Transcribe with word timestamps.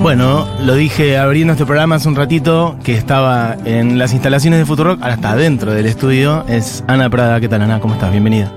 Bueno, 0.00 0.48
lo 0.62 0.74
dije 0.74 1.18
abriendo 1.18 1.52
este 1.52 1.66
programa 1.66 1.96
hace 1.96 2.08
un 2.08 2.16
ratito 2.16 2.76
que 2.84 2.94
estaba 2.94 3.56
en 3.64 3.98
las 3.98 4.12
instalaciones 4.12 4.58
de 4.60 4.66
Futurock, 4.66 5.02
ahora 5.02 5.14
está 5.14 5.36
dentro 5.36 5.72
del 5.74 5.86
estudio. 5.86 6.44
Es 6.48 6.84
Ana 6.86 7.10
Prada. 7.10 7.40
¿Qué 7.40 7.48
tal, 7.48 7.62
Ana? 7.62 7.80
¿Cómo 7.80 7.94
estás? 7.94 8.10
Bienvenida. 8.10 8.52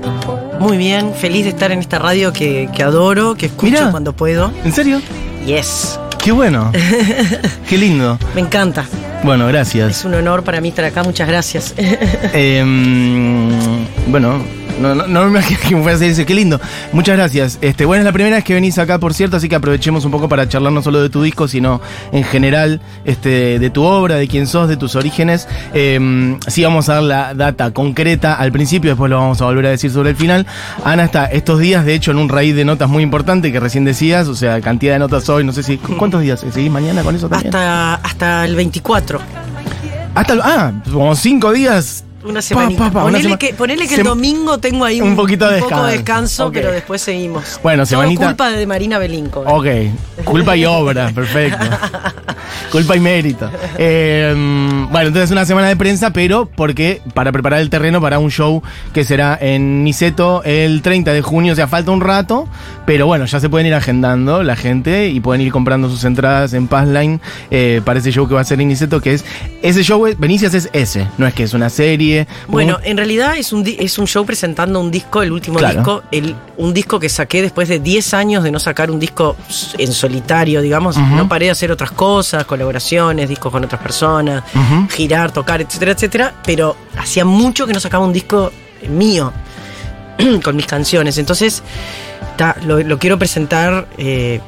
Muy 0.59 0.77
bien, 0.77 1.13
feliz 1.13 1.43
de 1.45 1.49
estar 1.49 1.71
en 1.71 1.79
esta 1.79 1.97
radio 1.99 2.31
que, 2.31 2.69
que 2.73 2.83
adoro, 2.83 3.33
que 3.35 3.47
escucho 3.47 3.71
Mirá. 3.71 3.91
cuando 3.91 4.13
puedo. 4.13 4.51
¿En 4.63 4.71
serio? 4.71 5.01
Yes, 5.45 5.99
Qué 6.23 6.31
bueno. 6.31 6.71
Qué 7.69 7.77
lindo. 7.79 8.19
me 8.35 8.41
encanta. 8.41 8.85
Bueno, 9.23 9.45
Es 9.47 9.53
gracias. 9.53 10.05
un 10.05 10.13
honor 10.13 10.43
para 10.43 10.61
mí 10.61 10.69
estar 10.69 10.85
acá, 10.85 11.03
muchas 11.03 11.27
gracias. 11.27 11.73
Em, 12.33 13.49
bueno, 14.07 14.39
no, 14.81 14.95
no, 14.95 15.07
no 15.07 15.23
me 15.25 15.29
imagino 15.29 15.59
que 15.67 15.75
me 15.75 15.81
fuera 15.83 15.97
a 15.97 15.99
decir. 15.99 16.25
Qué 16.25 16.33
lindo. 16.33 16.59
Muchas 16.91 17.15
gracias. 17.17 17.57
Este, 17.61 17.85
bueno, 17.85 18.01
es 18.01 18.05
la 18.05 18.11
primera 18.11 18.35
vez 18.35 18.43
que 18.43 18.53
venís 18.53 18.77
acá, 18.77 18.99
por 18.99 19.13
cierto, 19.13 19.37
así 19.37 19.47
que 19.47 19.55
aprovechemos 19.55 20.03
un 20.05 20.11
poco 20.11 20.27
para 20.27 20.47
charlar 20.49 20.71
no 20.73 20.81
solo 20.81 21.01
de 21.01 21.09
tu 21.09 21.21
disco, 21.23 21.47
sino 21.47 21.81
en 22.11 22.23
general 22.23 22.81
este, 23.05 23.59
de 23.59 23.69
tu 23.69 23.83
obra, 23.83 24.15
de 24.15 24.27
quién 24.27 24.47
sos, 24.47 24.67
de 24.67 24.77
tus 24.77 24.95
orígenes. 24.95 25.47
Em, 25.73 26.39
sí, 26.47 26.63
vamos 26.63 26.89
a 26.89 26.95
dar 26.95 27.03
la 27.03 27.33
data 27.33 27.71
concreta 27.71 28.33
al 28.33 28.51
principio, 28.51 28.91
después 28.91 29.09
lo 29.09 29.17
vamos 29.17 29.41
a 29.41 29.45
volver 29.45 29.65
a 29.67 29.69
decir 29.69 29.91
sobre 29.91 30.09
el 30.11 30.15
final. 30.15 30.45
Ana 30.83 31.03
está 31.05 31.25
estos 31.25 31.59
días, 31.59 31.85
de 31.85 31.93
hecho, 31.93 32.11
en 32.11 32.17
un 32.17 32.29
raíz 32.29 32.55
de 32.55 32.65
notas 32.65 32.89
muy 32.89 33.03
importante 33.03 33.51
que 33.51 33.59
recién 33.59 33.85
decías, 33.85 34.27
o 34.27 34.35
sea, 34.35 34.59
cantidad 34.61 34.93
de 34.93 34.99
notas 34.99 35.27
hoy, 35.29 35.43
no 35.43 35.53
sé 35.53 35.63
si. 35.63 35.77
¿Cuántos 35.77 36.21
días? 36.21 36.45
¿Seguís 36.51 36.71
mañana 36.71 37.03
con 37.03 37.15
eso 37.15 37.29
también? 37.29 37.53
hasta, 37.55 37.95
hasta 37.95 38.45
el 38.45 38.55
24. 38.55 39.19
Hasta 40.15 40.33
el- 40.33 40.41
ah, 40.41 40.71
como 40.91 41.15
cinco 41.15 41.51
días. 41.51 42.03
Una 42.23 42.35
Pa, 42.35 42.41
semana. 42.41 42.77
pa, 42.77 42.91
ponele, 43.03 43.37
que, 43.37 43.53
ponele 43.53 43.87
que 43.87 43.95
Sem- 43.95 43.99
el 43.99 44.03
domingo 44.05 44.57
tengo 44.59 44.85
ahí 44.85 45.01
un, 45.01 45.09
un 45.09 45.15
poquito 45.15 45.49
de 45.49 45.59
poco 45.59 45.69
descanso. 45.69 45.85
de 45.87 45.91
descanso, 45.97 46.51
pero 46.51 46.71
después 46.71 47.01
seguimos. 47.01 47.59
Bueno, 47.63 47.83
Todo 47.83 47.89
semanita- 48.01 48.27
culpa 48.27 48.49
de 48.51 48.67
Marina 48.67 48.99
Belinco. 48.99 49.39
Ok, 49.41 49.65
culpa 50.23 50.55
y 50.55 50.65
obra, 50.65 51.09
perfecto. 51.15 51.57
culpa 52.71 52.95
y 52.95 52.99
mérito. 52.99 53.49
Eh, 53.77 54.33
bueno, 54.91 55.07
entonces 55.07 55.31
una 55.31 55.45
semana 55.45 55.67
de 55.67 55.75
prensa, 55.75 56.11
pero 56.11 56.45
porque 56.45 57.01
para 57.13 57.31
preparar 57.31 57.61
el 57.61 57.69
terreno 57.69 57.99
para 58.01 58.19
un 58.19 58.29
show 58.29 58.61
que 58.93 59.03
será 59.03 59.37
en 59.41 59.83
Niceto 59.83 60.43
el 60.43 60.81
30 60.81 61.13
de 61.13 61.21
junio, 61.21 61.53
o 61.53 61.55
sea, 61.55 61.67
falta 61.67 61.91
un 61.91 62.01
rato, 62.01 62.47
pero 62.85 63.07
bueno, 63.07 63.25
ya 63.25 63.39
se 63.39 63.49
pueden 63.49 63.67
ir 63.67 63.73
agendando 63.73 64.43
la 64.43 64.55
gente 64.55 65.07
y 65.09 65.19
pueden 65.19 65.41
ir 65.41 65.51
comprando 65.51 65.89
sus 65.89 66.03
entradas 66.03 66.53
en 66.53 66.67
Passline 66.67 67.19
eh, 67.49 67.81
para 67.83 67.99
ese 67.99 68.11
show 68.11 68.27
que 68.27 68.35
va 68.35 68.41
a 68.41 68.43
ser 68.43 68.61
en 68.61 68.67
Niceto, 68.67 69.01
que 69.01 69.13
es, 69.13 69.25
ese 69.61 69.83
show, 69.83 70.05
Venicias 70.17 70.53
es 70.53 70.69
ese, 70.73 71.07
no 71.17 71.25
es 71.27 71.33
que 71.33 71.43
es 71.43 71.53
una 71.53 71.69
serie. 71.69 72.27
Bueno, 72.47 72.77
un- 72.79 72.85
en 72.87 72.97
realidad 72.97 73.37
es 73.37 73.51
un, 73.53 73.65
es 73.67 73.97
un 73.97 74.07
show 74.07 74.25
presentando 74.25 74.79
un 74.79 74.91
disco, 74.91 75.21
el 75.23 75.31
último 75.31 75.57
Claro. 75.57 75.75
disco, 75.79 76.03
el, 76.11 76.35
un 76.57 76.73
disco 76.73 76.99
que 76.99 77.09
saqué 77.09 77.41
después 77.41 77.67
de 77.69 77.79
10 77.79 78.13
años 78.13 78.43
de 78.43 78.51
no 78.51 78.59
sacar 78.59 78.91
un 78.91 78.99
disco 78.99 79.35
en 79.77 79.91
solitario, 79.91 80.61
digamos. 80.61 80.97
No 80.97 81.27
paré 81.27 81.45
de 81.45 81.51
hacer 81.51 81.71
otras 81.71 81.91
cosas, 81.91 82.40
colaboraciones, 82.45 83.29
discos 83.29 83.51
con 83.51 83.63
otras 83.63 83.81
personas, 83.81 84.43
girar, 84.89 85.31
tocar, 85.31 85.61
etcétera, 85.61 85.91
etcétera. 85.91 86.33
Pero 86.45 86.75
hacía 86.97 87.25
mucho 87.25 87.67
que 87.67 87.73
no 87.73 87.79
sacaba 87.79 88.05
un 88.05 88.13
disco 88.13 88.51
mío 88.89 89.31
con 90.43 90.55
mis 90.55 90.65
canciones. 90.65 91.17
Entonces, 91.17 91.63
ta, 92.37 92.55
lo, 92.65 92.79
lo 92.81 92.99
quiero 92.99 93.17
presentar 93.17 93.87
eh, 93.97 94.39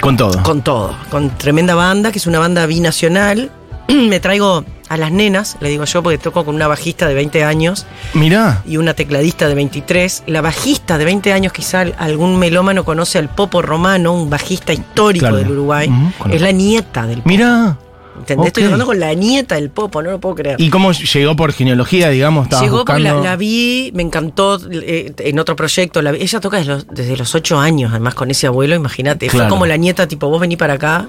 con 0.00 0.16
todo. 0.16 0.42
con 0.42 0.62
todo, 0.62 0.96
con 1.10 1.30
tremenda 1.30 1.74
banda, 1.74 2.12
que 2.12 2.18
es 2.18 2.26
una 2.26 2.38
banda 2.38 2.66
binacional. 2.66 3.50
Me 3.88 4.20
traigo 4.20 4.64
a 4.88 4.96
las 4.96 5.12
nenas, 5.12 5.56
le 5.60 5.68
digo 5.68 5.84
yo, 5.84 6.02
porque 6.02 6.18
toco 6.18 6.44
con 6.44 6.54
una 6.54 6.66
bajista 6.66 7.06
de 7.06 7.14
20 7.14 7.44
años 7.44 7.86
Mirá. 8.14 8.62
y 8.66 8.76
una 8.78 8.94
tecladista 8.94 9.46
de 9.48 9.54
23. 9.54 10.24
La 10.26 10.40
bajista 10.40 10.96
de 10.98 11.04
20 11.04 11.32
años, 11.32 11.52
quizá 11.52 11.82
algún 11.98 12.38
melómano 12.38 12.84
conoce 12.84 13.18
al 13.18 13.28
Popo 13.28 13.60
Romano, 13.62 14.12
un 14.14 14.30
bajista 14.30 14.72
histórico 14.72 15.24
Claro. 15.24 15.36
del 15.36 15.50
Uruguay. 15.50 15.90
Es 16.30 16.40
la 16.40 16.52
nieta 16.52 17.06
del 17.06 17.18
Popo. 17.18 17.28
Mirá. 17.28 17.76
¿Entendés? 18.18 18.48
Estoy 18.48 18.64
hablando 18.64 18.84
con 18.84 18.98
la 18.98 19.14
nieta 19.14 19.54
del 19.54 19.70
Popo, 19.70 20.02
no 20.02 20.10
lo 20.10 20.18
puedo 20.18 20.34
creer. 20.34 20.60
¿Y 20.60 20.70
cómo 20.70 20.90
llegó 20.90 21.36
por 21.36 21.52
genealogía, 21.52 22.08
digamos? 22.08 22.48
Llegó 22.48 22.84
porque 22.84 23.00
buscando... 23.00 23.22
la, 23.22 23.30
la 23.30 23.36
vi, 23.36 23.92
me 23.94 24.02
encantó 24.02 24.58
eh, 24.72 25.12
en 25.18 25.38
otro 25.38 25.54
proyecto. 25.54 26.02
la 26.02 26.10
vi- 26.10 26.22
ella 26.22 26.40
toca 26.40 26.56
desde 26.56 26.72
los, 26.72 26.86
desde 26.88 27.16
los 27.16 27.32
8 27.34 27.60
años, 27.60 27.90
además 27.92 28.14
con 28.14 28.28
ese 28.30 28.48
abuelo, 28.48 28.74
imagínate. 28.74 29.30
Fue 29.30 29.46
como 29.48 29.66
la 29.66 29.76
nieta, 29.76 30.08
tipo, 30.08 30.28
vos 30.28 30.40
vení 30.40 30.56
para 30.56 30.74
acá, 30.74 31.06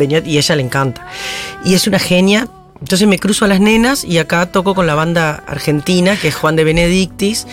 y 0.00 0.14
a 0.14 0.18
ella 0.38 0.56
le 0.56 0.62
encanta. 0.62 1.06
Y 1.66 1.74
es 1.74 1.86
una 1.86 1.98
genia. 1.98 2.48
Entonces 2.80 3.08
me 3.08 3.18
cruzo 3.18 3.44
a 3.44 3.48
las 3.48 3.60
nenas 3.60 4.04
y 4.04 4.18
acá 4.18 4.46
toco 4.46 4.74
con 4.74 4.86
la 4.86 4.94
banda 4.94 5.42
argentina, 5.46 6.16
que 6.16 6.28
es 6.28 6.34
Juan 6.34 6.56
de 6.56 6.64
Benedictis, 6.64 7.46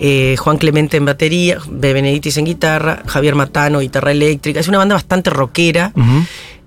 eh, 0.00 0.36
Juan 0.38 0.58
Clemente 0.58 0.96
en 0.96 1.04
batería, 1.04 1.58
de 1.68 1.92
Benedictis 1.92 2.36
en 2.36 2.44
guitarra, 2.44 3.02
Javier 3.06 3.34
Matano, 3.34 3.80
guitarra 3.80 4.12
eléctrica. 4.12 4.60
Es 4.60 4.68
una 4.68 4.78
banda 4.78 4.94
bastante 4.94 5.30
rockera. 5.30 5.92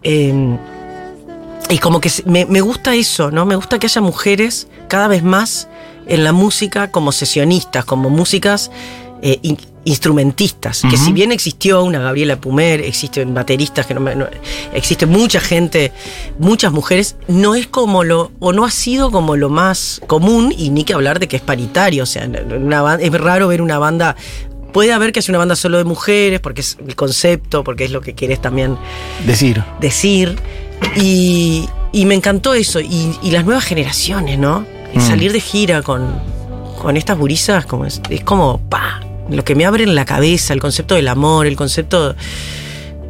Eh, 0.04 0.58
y 1.70 1.78
como 1.78 2.02
que 2.02 2.12
me, 2.26 2.46
me 2.46 2.60
gusta 2.60 2.96
eso, 2.96 3.32
¿no? 3.32 3.46
Me 3.46 3.56
gusta 3.56 3.80
que 3.80 3.88
haya 3.88 4.02
mujeres 4.02 4.68
cada 4.90 5.08
vez 5.08 5.24
más 5.24 5.70
en 6.08 6.26
la 6.26 6.34
música 6.34 6.92
como 6.92 7.14
sesionistas, 7.14 7.86
como 7.86 8.10
músicas 8.10 8.72
eh, 9.22 9.40
in- 9.44 9.58
instrumentistas. 9.86 10.82
Que 10.90 10.98
si 10.98 11.12
bien 11.14 11.32
existió 11.32 11.84
una 11.84 12.00
Gabriela 12.00 12.36
Pumer, 12.38 12.82
existen 12.82 13.34
bateristas, 13.34 13.86
que 13.86 13.94
no, 13.94 14.00
me- 14.00 14.16
no- 14.16 14.28
existe 14.74 15.06
mucha 15.06 15.40
gente, 15.40 15.92
muchas 16.40 16.72
mujeres, 16.72 17.16
no 17.28 17.56
es 17.56 17.68
como 17.68 18.04
lo, 18.04 18.32
o 18.40 18.54
no 18.54 18.66
ha 18.66 18.72
sido 18.72 19.12
como 19.12 19.36
lo 19.36 19.50
más 19.50 20.02
común, 20.08 20.54
y 20.58 20.70
ni 20.70 20.84
que 20.84 20.94
hablar 20.94 21.20
de 21.20 21.28
que 21.28 21.36
es 21.38 21.42
paritario. 21.42 22.04
O 22.04 22.06
sea, 22.06 22.28
una 22.28 22.96
es 22.96 23.12
raro 23.14 23.48
ver 23.48 23.62
una 23.62 23.78
banda. 23.80 24.16
Puede 24.74 24.94
haber 24.94 25.12
que 25.12 25.20
es 25.20 25.28
una 25.30 25.38
banda 25.38 25.56
solo 25.56 25.78
de 25.78 25.84
mujeres, 25.84 26.40
porque 26.40 26.62
es 26.62 26.78
el 26.88 26.96
concepto, 26.96 27.64
porque 27.64 27.84
es 27.86 27.92
lo 27.92 28.02
que 28.02 28.14
querés 28.14 28.42
también 28.42 28.78
Decir. 29.26 29.62
decir. 29.82 30.38
Y, 30.96 31.68
y 31.92 32.06
me 32.06 32.16
encantó 32.16 32.54
eso. 32.54 32.80
Y, 32.80 33.16
y 33.22 33.32
las 33.32 33.46
nuevas 33.46 33.66
generaciones, 33.66 34.40
¿no? 34.40 34.66
Mm. 34.94 35.00
Salir 35.02 35.34
de 35.34 35.42
gira 35.42 35.82
con, 35.82 36.08
con 36.82 36.96
estas 36.98 37.18
gurisas 37.18 37.66
como 37.66 37.86
es, 37.86 38.02
es 38.10 38.24
como, 38.24 38.60
pa, 38.70 39.02
lo 39.32 39.44
que 39.44 39.56
me 39.56 39.66
abre 39.66 39.84
en 39.84 39.96
la 39.96 40.06
cabeza, 40.06 40.54
el 40.54 40.60
concepto 40.62 40.96
del 40.96 41.08
amor, 41.08 41.48
el 41.48 41.56
concepto 41.56 42.16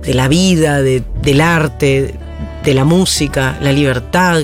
de 0.03 0.13
la 0.13 0.27
vida, 0.27 0.81
de- 0.81 1.03
del 1.21 1.41
arte, 1.41 2.13
de 2.63 2.73
la 2.75 2.85
música, 2.85 3.57
la 3.61 3.71
libertad. 3.71 4.43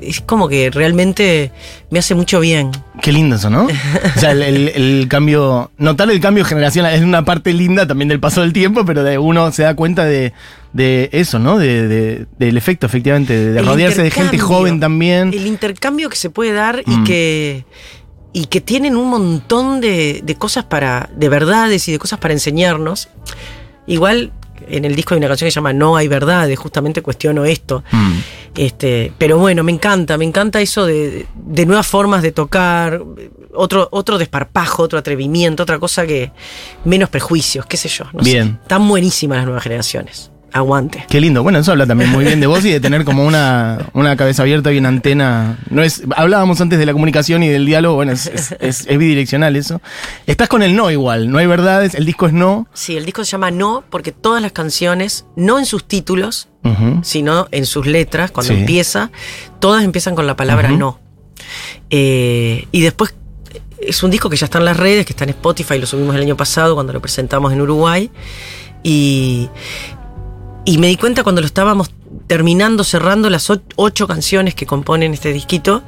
Es 0.00 0.20
como 0.20 0.48
que 0.48 0.68
realmente 0.70 1.52
me 1.90 2.00
hace 2.00 2.14
mucho 2.16 2.40
bien. 2.40 2.70
Qué 3.00 3.12
lindo 3.12 3.36
eso, 3.36 3.50
¿no? 3.50 3.66
O 4.16 4.20
sea, 4.20 4.32
el, 4.32 4.42
el- 4.42 4.68
el 4.68 5.06
cambio, 5.08 5.70
notar 5.78 6.10
el 6.10 6.20
cambio 6.20 6.44
generacional 6.44 6.92
es 6.94 7.02
una 7.02 7.24
parte 7.24 7.52
linda 7.52 7.86
también 7.86 8.08
del 8.08 8.20
paso 8.20 8.40
del 8.42 8.52
tiempo, 8.52 8.84
pero 8.84 9.04
de 9.04 9.18
uno 9.18 9.50
se 9.52 9.62
da 9.62 9.74
cuenta 9.76 10.04
de, 10.04 10.32
de 10.72 11.08
eso, 11.12 11.38
¿no? 11.38 11.56
De, 11.58 11.86
de- 11.86 12.26
del 12.38 12.56
efecto, 12.56 12.86
efectivamente, 12.86 13.32
de, 13.36 13.58
El 13.60 13.66
rodearse 13.66 14.02
de 14.02 14.10
gente 14.10 14.38
joven 14.38 14.80
también. 14.80 15.28
El 15.32 15.46
intercambio 15.46 16.08
que 16.10 16.16
se 16.16 16.30
puede 16.30 16.52
dar 16.52 16.82
Mm. 16.86 16.92
y 16.92 17.04
que 17.04 17.64
y 18.32 18.46
que 18.46 18.60
tienen 18.60 18.96
un 18.96 19.10
montón 19.10 19.80
de, 19.80 20.20
de 20.22 20.34
cosas 20.36 20.64
para, 20.64 21.10
de 21.14 21.28
verdades 21.28 21.86
y 21.88 21.92
de 21.92 21.98
cosas 21.98 22.18
para 22.18 22.34
enseñarnos. 22.34 23.08
Igual 23.86 24.32
en 24.68 24.84
el 24.84 24.94
disco 24.94 25.14
hay 25.14 25.18
una 25.18 25.28
canción 25.28 25.46
que 25.46 25.50
se 25.50 25.56
llama 25.56 25.72
No 25.72 25.96
hay 25.96 26.08
verdades, 26.08 26.58
justamente 26.58 27.02
cuestiono 27.02 27.44
esto. 27.44 27.84
Mm. 27.90 28.12
Este, 28.54 29.12
pero 29.18 29.38
bueno, 29.38 29.62
me 29.62 29.72
encanta, 29.72 30.18
me 30.18 30.24
encanta 30.24 30.60
eso 30.60 30.86
de, 30.86 31.26
de 31.34 31.66
nuevas 31.66 31.86
formas 31.86 32.22
de 32.22 32.32
tocar, 32.32 33.02
otro, 33.54 33.88
otro 33.90 34.18
desparpajo, 34.18 34.82
otro 34.82 34.98
atrevimiento, 34.98 35.62
otra 35.62 35.78
cosa 35.78 36.06
que 36.06 36.32
menos 36.84 37.08
prejuicios, 37.08 37.66
qué 37.66 37.76
sé 37.76 37.88
yo. 37.88 38.04
No 38.12 38.22
Bien. 38.22 38.48
Sé. 38.48 38.62
Están 38.62 38.88
buenísimas 38.88 39.38
las 39.38 39.46
nuevas 39.46 39.62
generaciones. 39.62 40.31
Aguante. 40.52 41.04
Qué 41.08 41.20
lindo. 41.20 41.42
Bueno, 41.42 41.58
eso 41.60 41.72
habla 41.72 41.86
también 41.86 42.10
muy 42.10 42.24
bien 42.24 42.38
de 42.40 42.46
vos 42.46 42.62
y 42.64 42.70
de 42.70 42.78
tener 42.80 43.04
como 43.04 43.24
una, 43.24 43.86
una 43.94 44.16
cabeza 44.16 44.42
abierta 44.42 44.70
y 44.72 44.78
una 44.78 44.90
antena. 44.90 45.58
No 45.70 45.82
es, 45.82 46.02
hablábamos 46.14 46.60
antes 46.60 46.78
de 46.78 46.84
la 46.86 46.92
comunicación 46.92 47.42
y 47.42 47.48
del 47.48 47.64
diálogo, 47.64 47.94
bueno, 47.96 48.12
es, 48.12 48.26
es- 48.26 48.54
es- 48.60 48.86
es 48.86 48.98
bidireccional 48.98 49.56
eso. 49.56 49.80
Estás 50.26 50.48
con 50.48 50.62
el 50.62 50.76
no 50.76 50.90
igual, 50.90 51.30
no 51.30 51.38
hay 51.38 51.46
verdades, 51.46 51.94
el 51.94 52.04
disco 52.04 52.26
es 52.26 52.32
no. 52.34 52.66
Sí, 52.74 52.96
el 52.96 53.04
disco 53.06 53.24
se 53.24 53.30
llama 53.32 53.50
No 53.50 53.82
porque 53.88 54.12
todas 54.12 54.42
las 54.42 54.52
canciones, 54.52 55.24
no 55.36 55.58
en 55.58 55.64
sus 55.66 55.84
títulos, 55.88 56.48
sino 57.02 57.48
en 57.50 57.66
sus 57.66 57.86
letras, 57.86 58.30
cuando 58.30 58.52
Sí. 58.52 58.60
empieza, 58.60 59.10
todas 59.58 59.82
empiezan 59.84 60.14
con 60.14 60.26
la 60.26 60.36
palabra 60.36 60.70
no. 60.70 61.00
Eh, 61.90 62.66
y 62.70 62.80
después 62.82 63.14
es 63.80 64.02
un 64.02 64.10
disco 64.10 64.30
que 64.30 64.36
ya 64.36 64.44
está 64.44 64.58
en 64.58 64.64
las 64.66 64.76
redes, 64.76 65.04
que 65.06 65.12
está 65.12 65.24
en 65.24 65.30
Spotify, 65.30 65.78
lo 65.78 65.86
subimos 65.86 66.14
el 66.14 66.22
año 66.22 66.36
pasado 66.36 66.74
cuando 66.74 66.92
lo 66.92 67.00
presentamos 67.00 67.52
en 67.52 67.60
Uruguay. 67.62 68.10
Y, 68.84 69.48
y 70.64 70.78
me 70.78 70.86
di 70.88 70.96
cuenta 70.96 71.22
cuando 71.22 71.40
lo 71.40 71.46
estábamos 71.46 71.90
terminando, 72.26 72.84
cerrando 72.84 73.28
las 73.30 73.48
ocho 73.76 74.06
canciones 74.06 74.54
que 74.54 74.66
componen 74.66 75.12
este 75.14 75.32
disquito, 75.32 75.82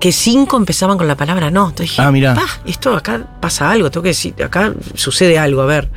que 0.00 0.12
cinco 0.12 0.56
empezaban 0.56 0.98
con 0.98 1.06
la 1.08 1.16
palabra 1.16 1.50
no. 1.50 1.68
Entonces 1.68 1.90
dije, 1.90 2.02
Ah, 2.02 2.10
mirá. 2.10 2.34
"Pa, 2.34 2.46
esto 2.66 2.94
acá 2.96 3.26
pasa 3.40 3.70
algo, 3.70 3.90
tengo 3.90 4.02
que 4.02 4.10
decir, 4.10 4.34
acá 4.42 4.74
sucede 4.94 5.38
algo, 5.38 5.62
a 5.62 5.66
ver. 5.66 5.90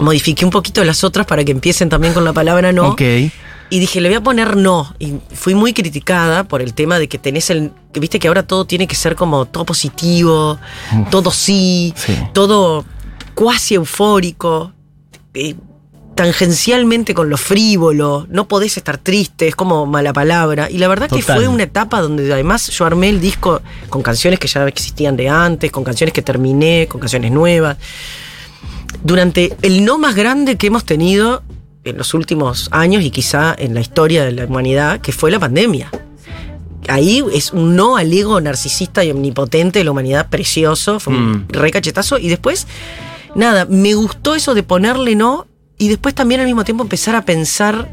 Modifiqué 0.00 0.44
un 0.44 0.50
poquito 0.50 0.84
las 0.84 1.04
otras 1.04 1.26
para 1.26 1.42
que 1.44 1.52
empiecen 1.52 1.88
también 1.88 2.12
con 2.12 2.24
la 2.24 2.32
palabra 2.32 2.72
no. 2.72 2.88
Ok. 2.88 3.00
Y 3.68 3.78
dije, 3.80 4.00
le 4.00 4.08
voy 4.10 4.16
a 4.16 4.20
poner 4.22 4.56
no. 4.56 4.94
Y 4.98 5.14
fui 5.34 5.54
muy 5.54 5.72
criticada 5.72 6.44
por 6.44 6.60
el 6.62 6.72
tema 6.74 6.98
de 6.98 7.08
que 7.08 7.18
tenés 7.18 7.50
el. 7.50 7.72
que 7.92 7.98
Viste 8.00 8.18
que 8.18 8.28
ahora 8.28 8.46
todo 8.46 8.64
tiene 8.66 8.86
que 8.86 8.94
ser 8.94 9.16
como 9.16 9.46
todo 9.46 9.64
positivo, 9.64 10.58
Uf. 10.92 11.10
todo 11.10 11.30
sí, 11.30 11.92
Sí. 11.96 12.16
todo 12.32 12.84
cuasi 13.34 13.74
eufórico. 13.74 14.72
eh, 15.34 15.54
tangencialmente 16.16 17.12
con 17.14 17.28
lo 17.28 17.36
frívolo, 17.36 18.26
no 18.30 18.48
podés 18.48 18.76
estar 18.78 18.96
triste, 18.96 19.48
es 19.48 19.54
como 19.54 19.84
mala 19.84 20.14
palabra. 20.14 20.68
Y 20.70 20.78
la 20.78 20.88
verdad 20.88 21.08
que 21.10 21.22
fue 21.22 21.46
una 21.46 21.64
etapa 21.64 22.00
donde 22.00 22.32
además 22.32 22.68
yo 22.70 22.86
armé 22.86 23.10
el 23.10 23.20
disco 23.20 23.60
con 23.90 24.02
canciones 24.02 24.40
que 24.40 24.48
ya 24.48 24.66
existían 24.66 25.14
de 25.16 25.28
antes, 25.28 25.70
con 25.70 25.84
canciones 25.84 26.14
que 26.14 26.22
terminé, 26.22 26.88
con 26.88 27.00
canciones 27.00 27.30
nuevas. 27.30 27.76
Durante 29.04 29.54
el 29.60 29.84
no 29.84 29.98
más 29.98 30.14
grande 30.16 30.56
que 30.56 30.68
hemos 30.68 30.84
tenido 30.84 31.42
en 31.84 31.98
los 31.98 32.14
últimos 32.14 32.68
años 32.72 33.04
y 33.04 33.10
quizá 33.10 33.54
en 33.56 33.74
la 33.74 33.80
historia 33.80 34.24
de 34.24 34.32
la 34.32 34.46
humanidad, 34.46 35.00
que 35.00 35.12
fue 35.12 35.30
la 35.30 35.38
pandemia. 35.38 35.90
Ahí 36.88 37.22
es 37.32 37.52
un 37.52 37.76
no 37.76 37.98
al 37.98 38.10
ego 38.10 38.40
narcisista 38.40 39.04
y 39.04 39.10
omnipotente 39.10 39.80
de 39.80 39.84
la 39.84 39.90
humanidad 39.90 40.30
precioso, 40.30 40.98
fue 40.98 41.12
un 41.14 41.30
Mm. 41.30 41.46
re 41.50 41.70
cachetazo. 41.70 42.16
Y 42.18 42.28
después, 42.28 42.66
nada, 43.34 43.66
me 43.66 43.92
gustó 43.94 44.34
eso 44.34 44.54
de 44.54 44.62
ponerle 44.62 45.14
no 45.14 45.46
y 45.78 45.88
después 45.88 46.14
también 46.14 46.40
al 46.40 46.46
mismo 46.46 46.64
tiempo 46.64 46.82
empezar 46.82 47.14
a 47.16 47.24
pensar 47.24 47.88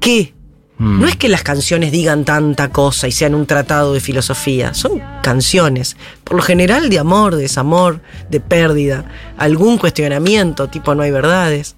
que 0.00 0.34
Mm. 0.78 1.00
no 1.00 1.06
es 1.06 1.16
que 1.16 1.28
las 1.28 1.42
canciones 1.42 1.90
digan 1.90 2.26
tanta 2.26 2.68
cosa 2.68 3.08
y 3.08 3.12
sean 3.12 3.34
un 3.34 3.46
tratado 3.46 3.94
de 3.94 4.00
filosofía, 4.00 4.74
son 4.74 5.02
canciones, 5.22 5.96
por 6.22 6.36
lo 6.36 6.42
general 6.42 6.90
de 6.90 6.98
amor, 6.98 7.34
de 7.34 7.42
desamor, 7.42 8.02
de 8.28 8.40
pérdida, 8.40 9.06
algún 9.38 9.78
cuestionamiento, 9.78 10.68
tipo 10.68 10.94
no 10.94 11.02
hay 11.02 11.10
verdades. 11.10 11.76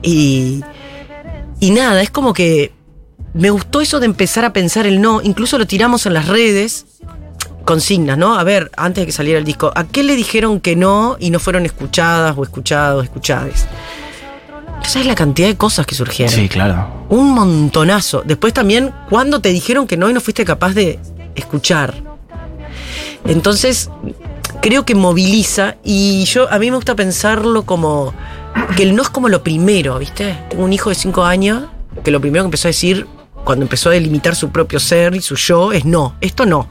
Y, 0.00 0.62
y 1.60 1.70
nada, 1.72 2.00
es 2.00 2.10
como 2.10 2.32
que 2.32 2.72
me 3.34 3.50
gustó 3.50 3.82
eso 3.82 4.00
de 4.00 4.06
empezar 4.06 4.46
a 4.46 4.54
pensar 4.54 4.86
el 4.86 5.02
no, 5.02 5.20
incluso 5.20 5.58
lo 5.58 5.66
tiramos 5.66 6.06
en 6.06 6.14
las 6.14 6.28
redes, 6.28 6.86
consignas, 7.64 8.18
¿no? 8.18 8.38
A 8.38 8.44
ver, 8.44 8.70
antes 8.76 9.02
de 9.02 9.06
que 9.06 9.12
saliera 9.12 9.38
el 9.38 9.44
disco, 9.44 9.72
¿a 9.74 9.84
qué 9.84 10.02
le 10.02 10.16
dijeron 10.16 10.60
que 10.60 10.76
no 10.76 11.16
y 11.18 11.30
no 11.30 11.38
fueron 11.38 11.64
escuchadas 11.66 12.34
o 12.36 12.42
escuchados, 12.42 13.04
escuchadas? 13.04 13.66
¿Sabes 14.82 15.06
la 15.06 15.14
cantidad 15.14 15.48
de 15.48 15.56
cosas 15.56 15.86
que 15.86 15.94
surgieron? 15.94 16.34
Sí, 16.34 16.48
claro. 16.48 17.06
Un 17.08 17.30
montonazo. 17.30 18.22
Después 18.24 18.52
también, 18.52 18.92
cuando 19.08 19.40
te 19.40 19.48
dijeron 19.48 19.86
que 19.86 19.96
no 19.96 20.10
y 20.10 20.12
no 20.12 20.20
fuiste 20.20 20.44
capaz 20.44 20.74
de 20.74 20.98
escuchar. 21.34 21.94
Entonces, 23.24 23.90
creo 24.60 24.84
que 24.84 24.94
moviliza 24.94 25.76
y 25.82 26.24
yo, 26.26 26.50
a 26.52 26.58
mí 26.58 26.70
me 26.70 26.76
gusta 26.76 26.94
pensarlo 26.94 27.64
como 27.64 28.12
que 28.76 28.82
el 28.82 28.94
no 28.94 29.02
es 29.02 29.08
como 29.08 29.28
lo 29.28 29.42
primero, 29.42 29.98
¿viste? 29.98 30.38
Tengo 30.50 30.64
un 30.64 30.72
hijo 30.72 30.90
de 30.90 30.94
5 30.94 31.24
años 31.24 31.64
que 32.04 32.10
lo 32.10 32.20
primero 32.20 32.44
que 32.44 32.48
empezó 32.48 32.68
a 32.68 32.70
decir 32.70 33.06
cuando 33.44 33.64
empezó 33.64 33.90
a 33.90 33.92
delimitar 33.92 34.34
su 34.34 34.50
propio 34.50 34.80
ser 34.80 35.14
y 35.14 35.20
su 35.20 35.36
yo 35.36 35.72
es 35.72 35.84
no, 35.84 36.16
esto 36.20 36.44
no. 36.46 36.66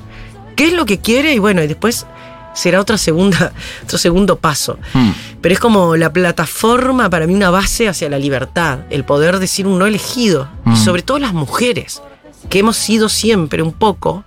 ¿Qué 0.56 0.68
es 0.68 0.74
lo 0.74 0.86
que 0.86 1.00
quiere? 1.00 1.34
Y 1.34 1.40
bueno, 1.40 1.62
y 1.64 1.68
después 1.68 2.06
será 2.54 2.80
otra 2.80 2.98
segunda, 2.98 3.52
otro 3.84 3.98
segundo 3.98 4.38
paso. 4.38 4.78
Mm. 4.94 5.10
Pero 5.42 5.54
es 5.54 5.60
como 5.60 5.96
la 5.98 6.14
plataforma 6.14 7.10
para 7.10 7.28
mí 7.28 7.34
una 7.34 7.50
base 7.50 7.88
hacia 7.90 8.10
la 8.10 8.20
libertad, 8.20 8.80
el 8.90 9.04
poder 9.04 9.40
decir 9.40 9.66
un 9.68 9.80
no 9.80 9.86
elegido. 9.86 10.48
Y 10.66 10.70
Mm. 10.70 10.76
sobre 10.78 11.02
todo 11.02 11.20
las 11.20 11.34
mujeres, 11.34 12.02
que 12.50 12.60
hemos 12.60 12.78
sido 12.78 13.10
siempre 13.10 13.62
un 13.64 13.72
poco, 13.74 14.24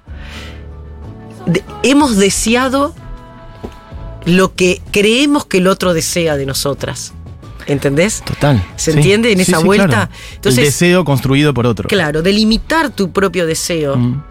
de- 1.46 1.62
hemos 1.82 2.16
deseado 2.16 2.94
lo 4.24 4.54
que 4.54 4.82
creemos 4.90 5.44
que 5.46 5.58
el 5.58 5.68
otro 5.68 5.94
desea 5.94 6.36
de 6.36 6.46
nosotras. 6.46 7.12
¿Entendés? 7.68 8.22
Total. 8.24 8.62
¿Se 8.76 8.92
Sí. 8.92 8.98
entiende 8.98 9.32
en 9.32 9.38
Sí, 9.38 9.50
esa 9.50 9.58
sí, 9.60 9.64
vuelta? 9.64 9.86
claro. 9.88 10.10
Entonces- 10.34 10.58
el 10.58 10.64
deseo 10.66 11.04
construido 11.04 11.52
por 11.54 11.66
otro. 11.66 11.88
Claro, 11.88 12.22
delimitar 12.22 12.90
tu 12.90 13.10
propio 13.10 13.46
deseo. 13.46 13.96
Mm. 13.96 14.22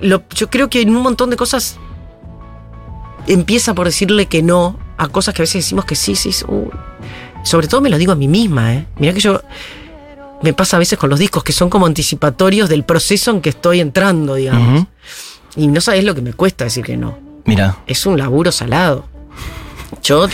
Lo- 0.00 0.22
yo 0.34 0.48
creo 0.50 0.68
que 0.70 0.80
en 0.82 0.94
un 0.94 1.02
montón 1.02 1.30
de 1.30 1.36
cosas 1.36 1.78
empieza 3.26 3.74
por 3.74 3.86
decirle 3.86 4.26
que 4.26 4.42
no 4.42 4.78
a 4.96 5.08
cosas 5.08 5.34
que 5.34 5.42
a 5.42 5.44
veces 5.44 5.64
decimos 5.64 5.84
que 5.84 5.94
sí, 5.94 6.16
sí. 6.16 6.30
Sobre 7.44 7.68
todo 7.68 7.80
me 7.80 7.88
lo 7.90 7.98
digo 7.98 8.12
a 8.12 8.16
mí 8.16 8.26
misma, 8.28 8.74
¿eh? 8.74 8.86
Mirá 8.98 9.12
que 9.12 9.20
yo. 9.20 9.40
Me 10.42 10.52
pasa 10.52 10.76
a 10.76 10.78
veces 10.78 10.98
con 10.98 11.10
los 11.10 11.18
discos 11.18 11.42
que 11.42 11.52
son 11.52 11.68
como 11.68 11.86
anticipatorios 11.86 12.68
del 12.68 12.84
proceso 12.84 13.30
en 13.32 13.40
que 13.40 13.48
estoy 13.50 13.80
entrando, 13.80 14.34
digamos. 14.34 14.86
Y 15.56 15.66
no 15.66 15.80
sabes 15.80 16.04
lo 16.04 16.14
que 16.14 16.20
me 16.22 16.32
cuesta 16.32 16.64
decir 16.64 16.84
que 16.84 16.96
no. 16.96 17.18
Mira. 17.44 17.78
Es 17.86 18.06
un 18.06 18.16
laburo 18.18 18.52
salado. 18.52 19.06
Yo, 20.02 20.26
eh, 20.26 20.30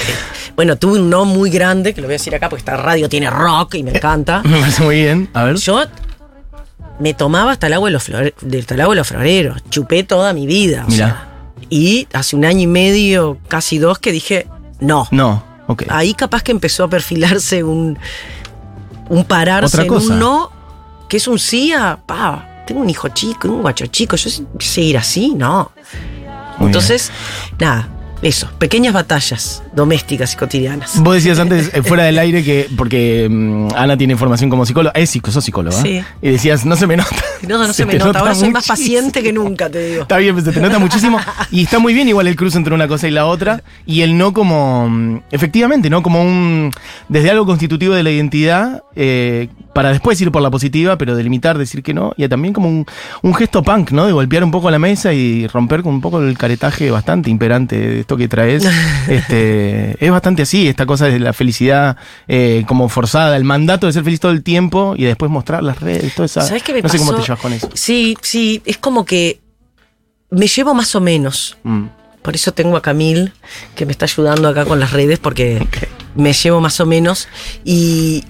bueno, 0.57 0.77
tuve 0.77 0.99
un 1.01 1.09
no 1.09 1.25
muy 1.25 1.49
grande, 1.49 1.95
que 1.95 2.01
lo 2.01 2.07
voy 2.07 2.15
a 2.15 2.19
decir 2.19 2.35
acá 2.35 2.49
porque 2.49 2.61
esta 2.61 2.77
radio 2.77 3.09
tiene 3.09 3.31
rock 3.31 3.77
y 3.77 3.83
me 3.83 3.93
encanta. 3.93 4.43
Me 4.45 4.59
parece 4.61 4.83
muy 4.83 4.97
bien. 4.97 5.31
A 5.33 5.45
ver. 5.45 5.57
Yo 5.57 5.83
me 6.99 7.15
tomaba 7.15 7.53
hasta 7.53 7.67
el 7.67 7.73
agua 7.75 7.89
de 7.89 7.93
los, 7.93 8.09
flore- 8.09 8.35
hasta 8.61 8.75
el 8.75 8.81
agua 8.81 8.95
de 8.95 8.99
los 8.99 9.09
floreros. 9.09 9.63
Chupé 9.71 10.03
toda 10.05 10.33
mi 10.33 10.47
vida. 10.47 10.85
y 11.71 12.07
hace 12.13 12.37
un 12.37 12.45
año 12.45 12.61
y 12.61 12.67
medio, 12.67 13.39
casi 13.49 13.79
dos, 13.79 13.99
que 13.99 14.13
dije, 14.13 14.47
no. 14.81 15.09
No. 15.11 15.43
Ok. 15.67 15.85
Ahí 15.89 16.15
capaz 16.15 16.43
que 16.43 16.53
empezó 16.53 16.85
a 16.85 16.89
perfilarse 16.89 17.65
un, 17.65 17.99
un 19.09 19.25
pararse 19.25 19.77
en 19.83 19.91
un 19.93 20.19
no, 20.21 20.51
que 21.09 21.17
es 21.17 21.27
un 21.27 21.39
sí 21.39 21.73
a, 21.73 21.99
pa, 22.05 22.63
tengo 22.67 22.81
un 22.83 22.91
hijo 22.91 23.09
chico, 23.09 23.49
un 23.49 23.63
guacho 23.63 23.87
chico, 23.87 24.17
yo 24.17 24.29
sé- 24.31 24.45
seguir 24.59 24.99
así, 24.99 25.35
no. 25.35 25.73
Muy 26.59 26.67
Entonces, 26.67 27.11
nada, 27.59 27.89
eso, 28.25 28.51
pequeñas 28.59 28.95
batallas 28.95 29.63
domésticas 29.75 30.33
y 30.33 30.37
cotidianas. 30.37 30.99
Vos 31.03 31.15
decías 31.15 31.39
antes, 31.39 31.71
eh, 31.75 31.83
fuera 31.83 32.05
del 32.05 32.19
aire, 32.19 32.43
que 32.43 32.69
porque 32.75 33.29
mm, 33.31 33.69
Ana 33.77 33.99
tiene 33.99 34.17
formación 34.17 34.49
como 34.49 34.65
psicóloga, 34.65 34.99
es 34.99 35.11
psico, 35.11 35.31
sos 35.31 35.45
psicóloga. 35.45 35.77
Sí. 35.81 36.03
Y 36.23 36.31
decías, 36.31 36.65
no 36.65 36.75
se 36.75 36.87
me 36.87 36.97
nota. 36.97 37.15
No, 37.45 37.59
no 37.59 37.67
se, 37.67 37.75
Se 37.75 37.85
me 37.85 37.93
te 37.93 37.99
nota, 37.99 38.21
ahora 38.21 38.35
soy 38.35 38.51
más 38.51 38.67
muchísimo. 38.67 38.75
paciente 38.75 39.23
que 39.23 39.31
nunca, 39.31 39.69
te 39.69 39.87
digo. 39.87 40.03
Está 40.03 40.17
bien, 40.17 40.43
se 40.43 40.51
te 40.51 40.61
nota 40.63 40.79
muchísimo. 40.79 41.21
Y 41.51 41.65
está 41.65 41.79
muy 41.79 41.93
bien 41.93 42.09
igual 42.09 42.27
el 42.27 42.37
cruce 42.37 42.57
entre 42.57 42.73
una 42.73 42.89
cosa 42.89 43.07
y 43.07 43.11
la 43.11 43.27
otra. 43.27 43.63
Y 43.85 44.01
el 44.01 44.17
no 44.17 44.33
como, 44.33 44.89
mm, 44.89 45.25
efectivamente, 45.31 45.91
¿no? 45.91 46.03
Como 46.03 46.23
un, 46.23 46.71
desde 47.11 47.31
algo 47.31 47.45
constitutivo 47.45 47.93
de 47.93 48.03
la 48.03 48.11
identidad, 48.11 48.83
eh, 48.97 49.49
para 49.75 49.91
después 49.91 50.19
ir 50.21 50.31
por 50.33 50.41
la 50.41 50.51
positiva, 50.51 50.97
pero 50.97 51.17
delimitar, 51.17 51.59
decir 51.59 51.83
que 51.83 51.93
no. 51.93 52.15
Y 52.17 52.27
también 52.29 52.55
como 52.55 52.69
un, 52.69 52.87
un 53.23 53.35
gesto 53.35 53.63
punk, 53.63 53.91
¿no? 53.91 54.07
De 54.07 54.13
golpear 54.13 54.45
un 54.45 54.51
poco 54.51 54.71
la 54.71 54.79
mesa 54.79 55.13
y 55.13 55.47
romper 55.49 55.83
con 55.83 55.95
un 55.95 56.01
poco 56.01 56.21
el 56.21 56.39
caretaje 56.39 56.91
bastante 56.91 57.29
imperante 57.31 57.77
de 57.77 58.01
esto 58.01 58.17
que 58.17 58.29
traes. 58.29 58.65
este, 59.09 60.03
es 60.05 60.11
bastante 60.11 60.43
así, 60.43 60.69
esta 60.69 60.87
cosa 60.87 61.07
de 61.07 61.19
la 61.19 61.33
felicidad 61.33 61.97
eh, 62.29 62.65
como 62.67 62.89
forzada, 62.89 63.37
el 63.37 63.45
mandato 63.45 63.87
de 63.87 63.93
ser 63.93 64.05
feliz 64.05 64.21
todo 64.21 64.33
el 64.33 64.43
tiempo 64.43 64.95
y 64.97 65.05
después 65.05 65.31
mostrar 65.31 65.63
las 65.63 65.81
redes, 65.81 66.15
toda 66.15 66.27
esa. 66.27 66.43
¿Sabes 66.43 66.63
qué 66.63 66.73
me 66.73 66.83
no 66.83 66.89
sé 66.89 66.99
cómo 66.99 67.11
pasó? 67.11 67.21
te 67.21 67.27
llevas 67.27 67.41
con 67.41 67.53
eso. 67.53 67.71
Sí, 67.75 68.17
sí, 68.23 68.63
es 68.65 68.79
como 68.79 69.05
que 69.05 69.41
me 70.31 70.47
llevo 70.47 70.75
más 70.75 70.95
o 70.95 71.01
menos. 71.01 71.57
Mm. 71.65 71.87
Por 72.23 72.35
eso 72.35 72.53
tengo 72.53 72.77
a 72.77 72.83
Camil, 72.83 73.33
que 73.75 73.85
me 73.85 73.93
está 73.93 74.07
ayudando 74.07 74.49
acá 74.49 74.65
con 74.65 74.81
las 74.81 74.93
redes, 74.93 75.19
porque 75.19 75.67
me 76.15 76.33
llevo 76.33 76.61
más 76.61 76.81
o 76.81 76.87
menos. 76.87 77.29
Y, 77.65 78.25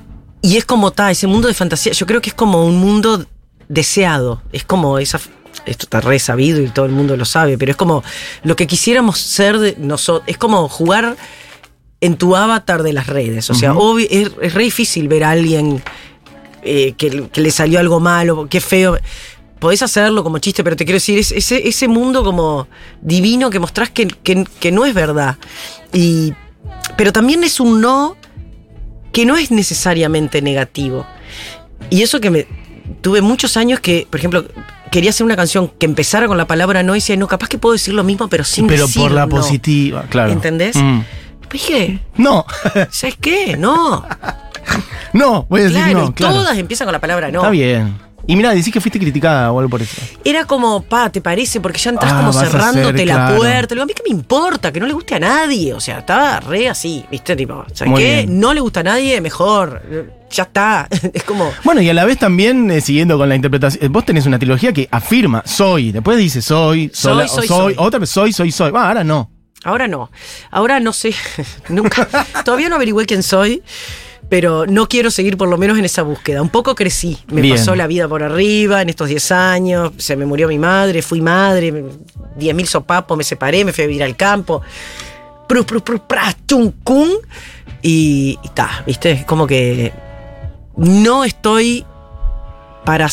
y 0.44 0.56
es 0.58 0.64
como 0.67 0.88
está, 0.88 1.10
ese 1.10 1.27
mundo 1.27 1.48
de 1.48 1.55
fantasía, 1.55 1.93
yo 1.93 2.05
creo 2.06 2.20
que 2.20 2.29
es 2.29 2.34
como 2.34 2.67
un 2.67 2.77
mundo 2.77 3.24
deseado. 3.69 4.43
Es 4.53 4.63
como 4.65 4.98
esa. 4.98 5.19
Esto 5.65 5.84
está 5.86 6.01
re 6.03 6.19
sabido 6.19 6.60
y 6.60 6.69
todo 6.69 6.84
el 6.84 6.93
mundo 6.93 7.17
lo 7.17 7.24
sabe, 7.24 7.56
pero 7.56 7.70
es 7.70 7.77
como 7.77 8.03
lo 8.43 8.55
que 8.55 8.67
quisiéramos 8.67 9.19
ser 9.19 9.58
de 9.58 9.74
nosotros. 9.79 10.24
Es 10.29 10.36
como 10.36 10.69
jugar 10.69 11.17
en 12.03 12.17
tu 12.19 12.36
avatar 12.36 12.82
de 12.82 12.93
las 12.93 13.06
redes. 13.06 13.48
O 13.48 13.55
sea, 13.55 13.72
es, 14.10 14.31
es 14.43 14.53
re 14.53 14.65
difícil 14.65 15.08
ver 15.08 15.24
a 15.24 15.31
alguien 15.31 15.82
eh, 16.63 16.93
que, 16.98 17.29
que 17.32 17.41
le 17.41 17.51
salió 17.51 17.81
algo 17.81 17.98
malo, 18.01 18.46
qué 18.51 18.60
feo. 18.60 18.98
Podés 19.60 19.81
hacerlo 19.81 20.22
como 20.22 20.36
chiste, 20.41 20.63
pero 20.63 20.77
te 20.77 20.84
quiero 20.84 20.96
decir, 20.96 21.19
es 21.19 21.32
ese, 21.32 21.67
ese 21.67 21.89
mundo 21.89 22.22
como 22.22 22.69
divino 23.01 23.48
que 23.48 23.58
mostrás 23.60 23.89
que, 23.89 24.06
que- 24.08 24.44
que 24.60 24.70
no 24.72 24.84
es 24.84 24.93
verdad. 24.93 25.39
Y, 25.94 26.34
pero 26.98 27.13
también 27.15 27.44
es 27.44 27.60
un 27.60 27.81
no 27.81 28.17
que 29.15 29.25
no 29.25 29.37
es 29.39 29.51
necesariamente 29.51 30.43
negativo. 30.43 31.06
Y 31.89 32.03
eso 32.03 32.21
que 32.21 32.31
me. 32.31 32.47
Tuve 33.01 33.23
muchos 33.23 33.56
años 33.56 33.81
que, 33.81 34.06
por 34.11 34.19
ejemplo, 34.19 34.44
quería 34.91 35.11
hacer 35.11 35.25
una 35.25 35.37
canción 35.37 35.69
que 35.69 35.87
empezara 35.87 36.27
con 36.27 36.37
la 36.37 36.47
palabra 36.47 36.83
no 36.83 36.94
y 36.94 36.99
decía, 36.99 37.17
no, 37.17 37.27
capaz 37.29 37.49
que 37.49 37.56
puedo 37.56 37.73
decir 37.73 37.94
lo 37.94 38.05
mismo, 38.05 38.29
pero 38.29 38.44
sin 38.44 38.67
Pero 38.67 38.87
decir 38.87 39.03
por 39.03 39.13
la 39.13 39.27
no". 39.27 39.37
positiva, 39.37 40.05
claro. 40.11 40.33
¿Entendés? 40.33 40.77
Mm. 40.77 41.01
Dije, 41.51 42.01
No, 42.17 42.44
¿sabes 42.91 43.17
qué? 43.21 43.56
No. 43.56 44.05
no, 45.13 45.47
voy 45.49 45.61
a 45.61 45.65
decir 45.65 45.97
no, 45.97 46.09
y 46.09 46.13
claro. 46.13 46.35
todas 46.35 46.59
empiezan 46.59 46.87
con 46.87 46.93
la 46.93 47.01
palabra 47.01 47.31
no. 47.31 47.41
Está 47.41 47.51
bien. 47.51 47.94
Y 48.26 48.36
mira, 48.36 48.54
decís 48.54 48.72
que 48.72 48.81
fuiste 48.81 48.98
criticada 48.98 49.52
o 49.52 49.58
algo 49.58 49.69
por 49.70 49.82
eso. 49.82 50.00
Era 50.24 50.44
como, 50.46 50.82
pa, 50.82 51.10
¿te 51.10 51.20
parece? 51.20 51.60
Porque 51.60 51.78
ya 51.78 51.90
entras 51.90 52.12
Ah, 52.12 52.16
como 52.20 52.32
cerrándote 52.32 52.98
ser, 52.98 53.06
la 53.06 53.14
claro. 53.14 53.36
puerta. 53.36 53.74
Le 53.74 53.78
digo, 53.78 53.82
a 53.82 53.86
mí 53.86 53.93
qué 53.94 54.02
me 54.08 54.16
importa, 54.16 54.72
que 54.72 54.81
no 54.81 54.86
le 54.86 54.94
guste 54.94 55.14
a 55.16 55.20
nadie. 55.20 55.74
O 55.74 55.81
sea, 55.81 55.98
estaba 55.98 56.40
re 56.40 56.69
así, 56.69 57.04
¿viste? 57.10 57.36
Tipo, 57.36 57.64
¿sabes 57.74 57.94
qué? 57.98 58.26
No 58.28 58.54
le 58.54 58.60
gusta 58.60 58.81
a 58.81 58.84
nadie, 58.84 59.20
mejor. 59.20 59.82
Ya 60.31 60.44
está. 60.44 60.88
Es 61.12 61.22
como. 61.24 61.52
Bueno, 61.64 61.81
y 61.82 61.88
a 61.90 61.94
la 61.94 62.04
vez 62.06 62.19
también, 62.19 62.70
eh, 62.70 62.81
siguiendo 62.81 63.19
con 63.19 63.28
la 63.28 63.34
interpretación, 63.36 63.84
eh, 63.84 63.88
vos 63.88 64.04
tenés 64.06 64.24
una 64.26 64.38
trilogía 64.38 64.72
que 64.72 64.88
afirma, 64.90 65.43
soy, 65.44 65.93
después 65.93 66.16
dice 66.16 66.40
soy, 66.43 66.90
sola- 66.94 67.28
soy, 67.28 67.44
o 67.44 67.48
soy. 67.48 67.74
otra 67.76 67.98
vez 68.00 68.08
soy, 68.10 68.32
soy, 68.32 68.50
soy. 68.50 68.70
Va, 68.70 68.88
ahora 68.88 69.04
no. 69.04 69.31
Ahora 69.64 69.86
no. 69.86 70.10
Ahora 70.50 70.81
no 70.81 70.93
sé. 70.93 71.14
Nunca. 71.69 72.08
Todavía 72.44 72.69
no 72.70 72.76
averigüé 72.76 73.04
quién 73.06 73.22
soy. 73.22 73.62
Pero 74.28 74.66
no 74.66 74.88
quiero 74.88 75.10
seguir 75.10 75.36
por 75.36 75.48
lo 75.48 75.58
menos 75.58 75.78
en 75.78 75.84
esa 75.84 76.02
búsqueda. 76.02 76.40
Un 76.43 76.48
poco 76.48 76.74
crecí. 76.74 77.19
Me 77.28 77.40
Bien. 77.43 77.56
pasó 77.56 77.74
la 77.76 77.86
vida 77.86 78.08
por 78.08 78.22
arriba 78.22 78.82
en 78.82 78.88
estos 78.88 79.08
10 79.08 79.32
años. 79.32 79.93
Se 79.98 80.16
me 80.16 80.24
murió 80.26 80.48
mi 80.48 80.58
madre, 80.58 81.02
fui 81.02 81.20
madre, 81.20 81.72
10.000 81.72 82.66
sopapos, 82.66 83.16
me 83.16 83.24
separé, 83.24 83.64
me 83.64 83.72
fui 83.72 83.84
a 83.84 83.86
vivir 83.86 84.02
al 84.02 84.16
campo. 84.16 84.62
prus, 85.46 85.66
prus, 85.66 85.82
prus, 85.82 86.00
pras, 86.08 86.36
chum, 86.48 86.72
cum, 86.82 87.06
y 87.82 88.38
está, 88.43 88.82
¿viste? 88.86 89.10
Es 89.10 89.24
como 89.26 89.46
que 89.46 89.93
no 90.76 91.22
estoy 91.22 91.84
para 92.84 93.08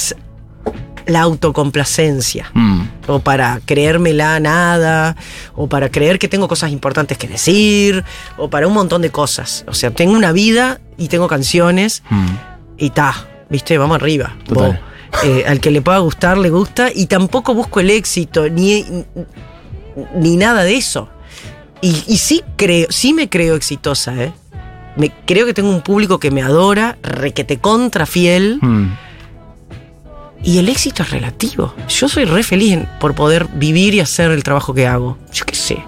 la 1.08 1.22
autocomplacencia 1.22 2.50
Mm. 2.54 2.82
o 3.08 3.20
para 3.20 3.60
creérmela 3.66 4.40
nada, 4.40 5.18
o 5.56 5.68
para 5.68 5.90
creer 5.90 6.20
que 6.20 6.28
tengo 6.30 6.48
cosas 6.48 6.72
importantes 6.72 7.18
que 7.18 7.28
decir, 7.28 8.04
o 8.38 8.50
para 8.50 8.66
un 8.68 8.74
montón 8.74 9.02
de 9.02 9.10
cosas. 9.10 9.66
O 9.68 9.74
sea, 9.74 9.92
tengo 9.92 10.14
una 10.16 10.32
vida 10.32 10.80
y 11.04 11.08
tengo 11.08 11.28
canciones 11.28 12.04
Mm. 12.10 12.26
y 12.78 12.90
ta, 12.92 13.14
viste, 13.50 13.78
vamos 13.78 13.96
arriba. 13.96 14.36
Eh, 15.24 15.44
al 15.48 15.60
que 15.60 15.72
le 15.72 15.82
pueda 15.82 15.98
gustar, 16.00 16.38
le 16.38 16.50
gusta, 16.50 16.90
y 16.94 17.08
tampoco 17.08 17.54
busco 17.54 17.80
el 17.82 17.90
éxito, 17.90 18.48
ni, 18.50 18.86
ni 20.16 20.38
nada 20.38 20.64
de 20.64 20.76
eso. 20.78 21.10
Y, 21.82 22.04
y 22.08 22.18
sí 22.18 22.44
creo, 22.56 22.88
sí 22.90 23.14
me 23.14 23.28
creo 23.28 23.56
exitosa, 23.56 24.16
¿eh? 24.24 24.32
Me, 24.96 25.12
creo 25.26 25.46
que 25.46 25.54
tengo 25.54 25.70
un 25.70 25.82
público 25.82 26.20
que 26.20 26.32
me 26.32 26.42
adora, 26.42 26.98
requete 27.02 27.58
contra 27.60 28.06
fiel. 28.06 28.60
Mm. 28.62 28.94
Y 30.44 30.58
el 30.58 30.70
éxito 30.70 31.04
es 31.04 31.12
relativo. 31.12 31.74
Yo 31.88 32.08
soy 32.10 32.26
re 32.26 32.44
feliz 32.44 32.74
en- 32.74 32.90
por 33.00 33.14
poder 33.14 33.48
vivir 33.54 33.94
y 33.94 34.00
hacer 34.00 34.32
el 34.32 34.44
trabajo 34.44 34.74
que 34.74 34.88
hago. 34.88 35.18
Yo 35.34 35.46
qué 35.46 35.56
sé. 35.56 35.84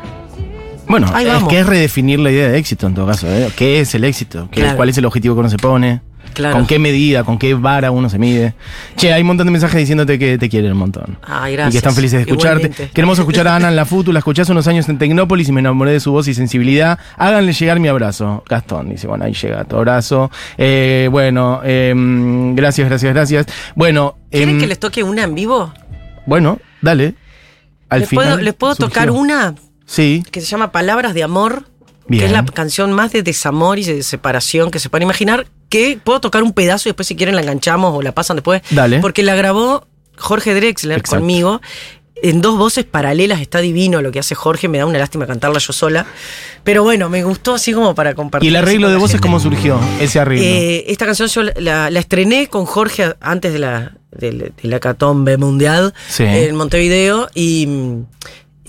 Bueno, 0.93 1.07
Ahí 1.11 1.25
es 1.25 1.33
vamos. 1.33 1.49
que 1.49 1.59
es 1.59 1.65
redefinir 1.65 2.19
la 2.19 2.29
idea 2.29 2.49
de 2.49 2.57
éxito 2.59 2.85
en 2.85 2.93
todo 2.93 3.07
caso. 3.07 3.27
¿eh? 3.27 3.49
¿Qué 3.55 3.79
es 3.79 3.95
el 3.95 4.03
éxito? 4.03 4.47
¿Qué- 4.51 4.61
Claro. 4.61 4.77
¿Cuál 4.77 4.89
es 4.89 4.97
el 4.99 5.05
objetivo 5.05 5.33
que 5.33 5.39
uno 5.39 5.49
se 5.49 5.57
pone? 5.57 6.01
Claro. 6.33 6.55
¿Con 6.55 6.67
qué 6.67 6.77
medida, 6.77 7.23
con 7.23 7.39
qué 7.39 7.55
vara 7.55 7.89
uno 7.89 8.09
se 8.11 8.19
mide? 8.19 8.53
Che, 8.95 9.11
hay 9.11 9.21
un 9.21 9.27
montón 9.27 9.47
de 9.47 9.51
mensajes 9.51 9.79
diciéndote 9.79 10.19
que 10.19 10.37
te 10.37 10.49
quieren 10.49 10.71
un 10.73 10.77
montón. 10.77 11.17
Ay, 11.23 11.53
Y 11.53 11.55
gracias. 11.55 11.71
que 11.71 11.77
están 11.77 11.95
felices 11.95 12.17
de 12.17 12.31
escucharte. 12.31 12.67
Igualmente. 12.67 12.89
Queremos 12.93 13.17
escuchar 13.17 13.47
a 13.47 13.55
Ana 13.55 13.69
en 13.69 13.75
la 13.75 13.85
FUTU, 13.85 14.11
la 14.13 14.19
escuché 14.19 14.43
hace 14.43 14.51
unos 14.51 14.67
años 14.67 14.87
en 14.87 14.99
Tecnópolis 14.99 15.49
y 15.49 15.51
me 15.51 15.61
enamoré 15.61 15.93
de 15.93 15.99
su 15.99 16.11
voz 16.11 16.27
y 16.27 16.35
sensibilidad. 16.35 16.99
Háganle 17.17 17.53
llegar 17.53 17.79
mi 17.79 17.87
abrazo. 17.87 18.43
Gastón 18.47 18.89
dice, 18.89 19.07
bueno, 19.07 19.25
ahí 19.25 19.33
llega 19.33 19.63
tu 19.63 19.77
abrazo. 19.77 20.29
Eh, 20.59 21.07
bueno, 21.11 21.59
em, 21.63 22.53
gracias, 22.55 22.87
gracias, 22.87 23.13
gracias. 23.13 23.45
Bueno, 23.75 24.15
¿Quieren 24.29 24.49
em, 24.49 24.59
que 24.59 24.67
les 24.67 24.79
toque 24.79 25.01
una 25.03 25.23
en 25.23 25.33
vivo? 25.33 25.73
bueno, 26.27 26.59
dale. 26.81 27.15
Al 27.89 28.01
¿Les 28.01 28.09
final 28.09 28.25
puedo, 28.25 28.37
les 28.41 28.53
puedo 28.53 28.73
surgió. 28.75 28.89
tocar 28.89 29.09
una 29.11 29.53
Sí, 29.93 30.23
que 30.31 30.41
se 30.41 30.47
llama 30.47 30.71
Palabras 30.71 31.13
de 31.13 31.21
Amor? 31.23 31.65
Bien. 32.07 32.19
Que 32.21 32.25
es 32.25 32.31
la 32.31 32.43
canción 32.45 32.91
más 32.91 33.11
de 33.11 33.21
desamor 33.23 33.77
y 33.79 33.83
de 33.83 34.01
separación 34.03 34.71
que 34.71 34.79
se 34.79 34.89
pueden 34.89 35.03
imaginar. 35.03 35.45
Que 35.69 35.99
puedo 36.03 36.19
tocar 36.19 36.41
un 36.43 36.51
pedazo 36.53 36.89
y 36.89 36.91
después, 36.91 37.07
si 37.07 37.15
quieren, 37.15 37.35
la 37.35 37.41
enganchamos 37.41 37.95
o 37.95 38.01
la 38.01 38.11
pasan 38.11 38.37
después. 38.37 38.61
Dale. 38.71 38.99
Porque 38.99 39.23
la 39.23 39.35
grabó 39.35 39.87
Jorge 40.17 40.53
Drexler 40.55 40.97
Exacto. 40.99 41.19
conmigo. 41.19 41.61
En 42.21 42.41
dos 42.41 42.57
voces 42.57 42.85
paralelas 42.85 43.41
está 43.41 43.59
divino 43.59 44.01
lo 44.01 44.11
que 44.11 44.19
hace 44.19 44.33
Jorge. 44.35 44.67
Me 44.67 44.77
da 44.77 44.85
una 44.85 44.97
lástima 44.99 45.27
cantarla 45.27 45.59
yo 45.59 45.73
sola. 45.73 46.05
Pero 46.63 46.83
bueno, 46.83 47.09
me 47.09 47.23
gustó 47.23 47.53
así 47.55 47.71
como 47.73 47.95
para 47.95 48.15
compartir. 48.15 48.47
y 48.47 48.49
el 48.49 48.55
arreglo 48.57 48.89
de 48.89 48.95
voces, 48.95 49.13
gente. 49.13 49.27
¿cómo 49.27 49.39
surgió 49.39 49.79
ese 49.99 50.19
arreglo? 50.19 50.43
Eh, 50.45 50.85
esta 50.87 51.05
canción 51.05 51.27
yo 51.29 51.43
la, 51.59 51.87
estrené 51.89 52.47
con 52.47 52.65
Jorge 52.65 53.15
antes 53.19 53.51
de 53.53 53.59
la, 53.59 53.93
del- 54.11 54.53
de, 54.61 54.67
la 54.69 54.79
catombe 54.79 55.37
mundial 55.37 55.93
Sí. 56.09 56.23
en 56.23 56.55
Montevideo 56.55 57.29
y 57.35 57.67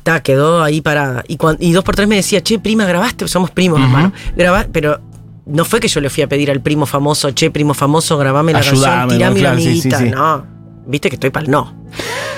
ta, 0.04 0.22
quedó 0.22 0.62
ahí 0.62 0.80
para. 0.80 1.24
Y, 1.26 1.36
y 1.58 1.72
dos 1.72 1.82
por 1.82 1.96
tres 1.96 2.06
me 2.06 2.14
decía, 2.14 2.40
che, 2.42 2.60
prima, 2.60 2.84
grabaste, 2.86 3.26
somos 3.26 3.50
primos, 3.50 3.78
Ujú. 3.80 3.86
hermano. 3.88 4.12
Grabá, 4.36 4.66
pero 4.70 5.00
no 5.46 5.64
fue 5.64 5.80
que 5.80 5.88
yo 5.88 6.00
le 6.00 6.08
fui 6.10 6.22
a 6.22 6.28
pedir 6.28 6.50
al 6.50 6.60
primo 6.60 6.86
famoso, 6.86 7.30
che, 7.32 7.50
primo 7.50 7.74
famoso, 7.74 8.16
grabame 8.16 8.52
la 8.52 8.60
Ayudame, 8.60 8.80
canción, 8.84 9.08
tirame 9.18 9.40
claro, 9.40 9.56
una 9.56 9.60
sí, 9.64 9.80
sí, 9.80 9.88
amiguita. 9.88 9.98
sí. 9.98 10.10
No, 10.10 10.46
viste 10.86 11.08
que 11.08 11.16
estoy 11.16 11.30
para 11.30 11.44
el 11.46 11.50
no. 11.50 11.74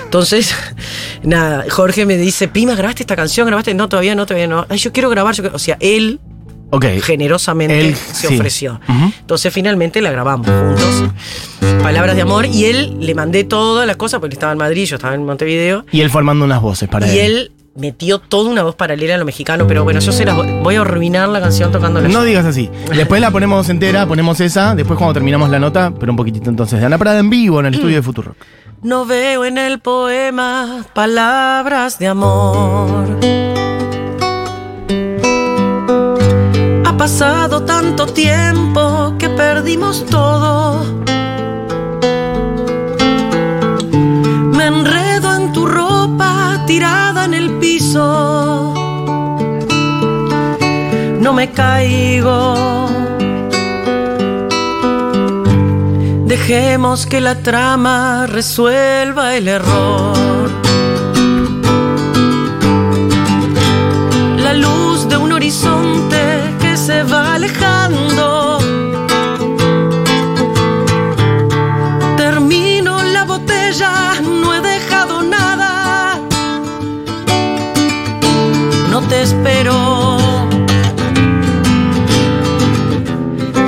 Entonces, 0.04 0.54
nada, 1.22 1.64
Jorge 1.68 2.06
me 2.06 2.16
dice, 2.16 2.48
prima, 2.48 2.74
¿grabaste 2.74 3.02
esta 3.02 3.16
canción? 3.16 3.46
¿Grabaste? 3.46 3.74
No, 3.74 3.88
todavía 3.88 4.14
no, 4.14 4.24
todavía 4.26 4.46
no. 4.46 4.64
Ay, 4.68 4.78
yo 4.78 4.92
quiero 4.92 5.10
grabar, 5.10 5.34
yo 5.34 5.42
quiero-". 5.42 5.56
O 5.56 5.60
sea, 5.60 5.76
él 5.80 6.20
generosamente 7.02 7.80
Él, 7.80 7.94
se 7.96 8.26
ofreció. 8.28 8.80
Entonces 9.20 9.52
finalmente 9.52 10.00
la 10.02 10.10
grabamos 10.10 10.46
juntos. 10.48 11.04
Palabras 11.82 12.16
de 12.16 12.22
amor. 12.22 12.46
Y 12.46 12.64
él 12.66 12.96
le 13.00 13.14
mandé 13.14 13.44
todas 13.44 13.86
las 13.86 13.96
cosas 13.96 14.20
porque 14.20 14.34
estaba 14.34 14.52
en 14.52 14.58
Madrid, 14.58 14.84
yo 14.84 14.96
estaba 14.96 15.14
en 15.14 15.24
Montevideo. 15.24 15.84
Y 15.92 16.00
él 16.00 16.10
formando 16.10 16.44
unas 16.44 16.60
voces 16.60 16.88
para 16.88 17.06
y 17.06 17.18
él. 17.18 17.30
él 17.32 17.52
metió 17.76 18.18
toda 18.18 18.50
una 18.50 18.62
voz 18.62 18.74
paralela 18.74 19.14
a 19.14 19.18
lo 19.18 19.24
mexicano, 19.24 19.66
pero 19.66 19.84
bueno, 19.84 20.00
yo 20.00 20.12
se 20.12 20.24
las 20.24 20.36
voy, 20.36 20.50
voy 20.62 20.74
a 20.76 20.80
arruinar 20.80 21.28
la 21.28 21.40
canción 21.40 21.72
tocándola. 21.72 22.08
No 22.08 22.22
digas 22.22 22.44
así. 22.44 22.70
Después 22.94 23.20
la 23.20 23.30
ponemos 23.30 23.68
entera, 23.68 24.06
ponemos 24.08 24.40
esa, 24.40 24.74
después 24.74 24.98
cuando 24.98 25.14
terminamos 25.14 25.50
la 25.50 25.58
nota, 25.58 25.92
pero 25.98 26.12
un 26.12 26.16
poquitito 26.16 26.50
entonces 26.50 26.80
de 26.80 26.86
Ana 26.86 26.98
Prada 26.98 27.18
en 27.18 27.30
vivo 27.30 27.60
en 27.60 27.66
el 27.66 27.74
estudio 27.74 27.96
de 27.96 28.02
Futurock. 28.02 28.36
No 28.82 29.06
veo 29.06 29.44
en 29.44 29.58
el 29.58 29.80
poema 29.80 30.84
palabras 30.92 31.98
de 31.98 32.06
amor. 32.06 33.18
Ha 36.84 36.96
pasado 36.96 37.64
tanto 37.64 38.06
tiempo 38.06 39.14
que 39.18 39.28
perdimos 39.30 40.04
todo. 40.06 40.84
Tirada 46.76 47.24
en 47.24 47.32
el 47.32 47.48
piso. 47.58 48.74
No 51.24 51.32
me 51.32 51.50
caigo. 51.52 52.38
Dejemos 56.32 57.06
que 57.06 57.22
la 57.22 57.36
trama 57.36 58.26
resuelva 58.26 59.36
el 59.36 59.48
error. 59.48 60.48
La 64.46 64.52
luz 64.52 65.08
de 65.08 65.16
un 65.16 65.32
horizonte 65.32 66.22
que 66.60 66.76
se 66.76 67.04
va 67.04 67.34
alejando. 67.36 68.58
Termino 72.18 73.02
la 73.02 73.24
botella, 73.24 73.92
espero. 79.26 79.74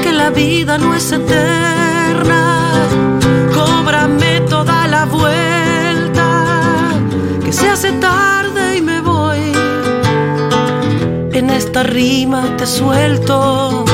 Que 0.02 0.12
la 0.12 0.30
vida 0.30 0.78
no 0.78 0.94
es 0.94 1.10
eterna. 1.10 2.42
Cóbrame 3.58 4.40
toda 4.54 4.86
la 4.86 5.04
vuelta. 5.06 6.28
Que 7.44 7.52
se 7.52 7.68
hace 7.68 7.90
tarde 7.92 8.76
y 8.78 8.82
me 8.82 9.00
voy. 9.00 9.52
En 11.32 11.50
esta 11.50 11.82
rima 11.82 12.40
te 12.58 12.66
suelto. 12.66 13.84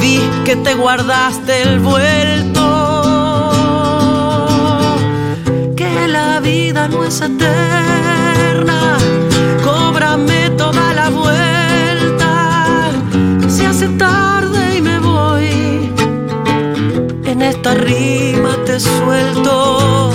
Vi 0.00 0.18
que 0.46 0.56
te 0.56 0.72
guardaste 0.74 1.52
el 1.62 1.80
vuelto. 1.80 2.66
Que 5.76 6.08
la 6.08 6.40
vida 6.40 6.88
no 6.88 7.04
es 7.04 7.20
eterna. 7.20 8.99
Esta 17.70 17.74
rima 17.74 18.56
te 18.64 18.80
suelto. 18.80 20.10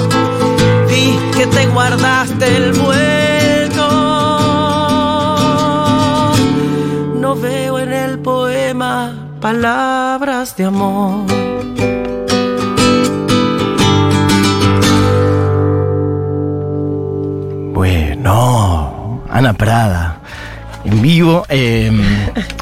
Vi 0.90 1.18
que 1.36 1.48
te 1.48 1.68
guardaste 1.68 2.58
el 2.58 2.74
vuelto. 2.74 3.88
No 7.20 7.36
veo 7.36 7.80
en 7.80 7.94
el 7.94 8.20
poema 8.20 9.14
palabras 9.40 10.56
de 10.56 10.66
amor. 10.66 11.26
Bueno, 17.74 19.22
Ana 19.30 19.54
Prada, 19.54 20.18
en 20.86 21.02
vivo, 21.02 21.46
eh, 21.50 21.92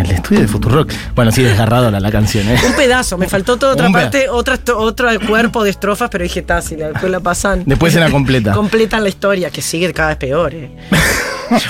el 0.00 0.10
estudio 0.12 0.40
de 0.40 0.48
Futurock. 0.48 0.92
Bueno, 1.14 1.30
sí, 1.32 1.42
desgarrado 1.42 1.90
la, 1.90 2.00
la 2.00 2.10
canción, 2.10 2.48
¿eh? 2.48 2.56
Un 2.66 2.74
pedazo, 2.74 3.16
me 3.18 3.28
faltó 3.28 3.56
toda 3.56 3.72
otra 3.74 3.86
Un 3.86 3.92
parte, 3.92 4.28
otra, 4.28 4.58
otro 4.76 5.08
cuerpo 5.26 5.64
de 5.64 5.70
estrofas, 5.70 6.08
pero 6.10 6.22
dije, 6.24 6.40
está, 6.40 6.60
si 6.62 6.76
la- 6.76 6.88
después 6.88 7.10
la 7.10 7.20
pasan. 7.20 7.62
Después 7.66 7.92
se 7.92 8.00
la 8.00 8.10
completa. 8.10 8.52
Completan 8.54 9.02
la 9.02 9.08
historia, 9.08 9.50
que 9.50 9.62
sigue 9.62 9.92
cada 9.92 10.10
vez 10.10 10.18
peor. 10.18 10.54
eh. 10.54 10.70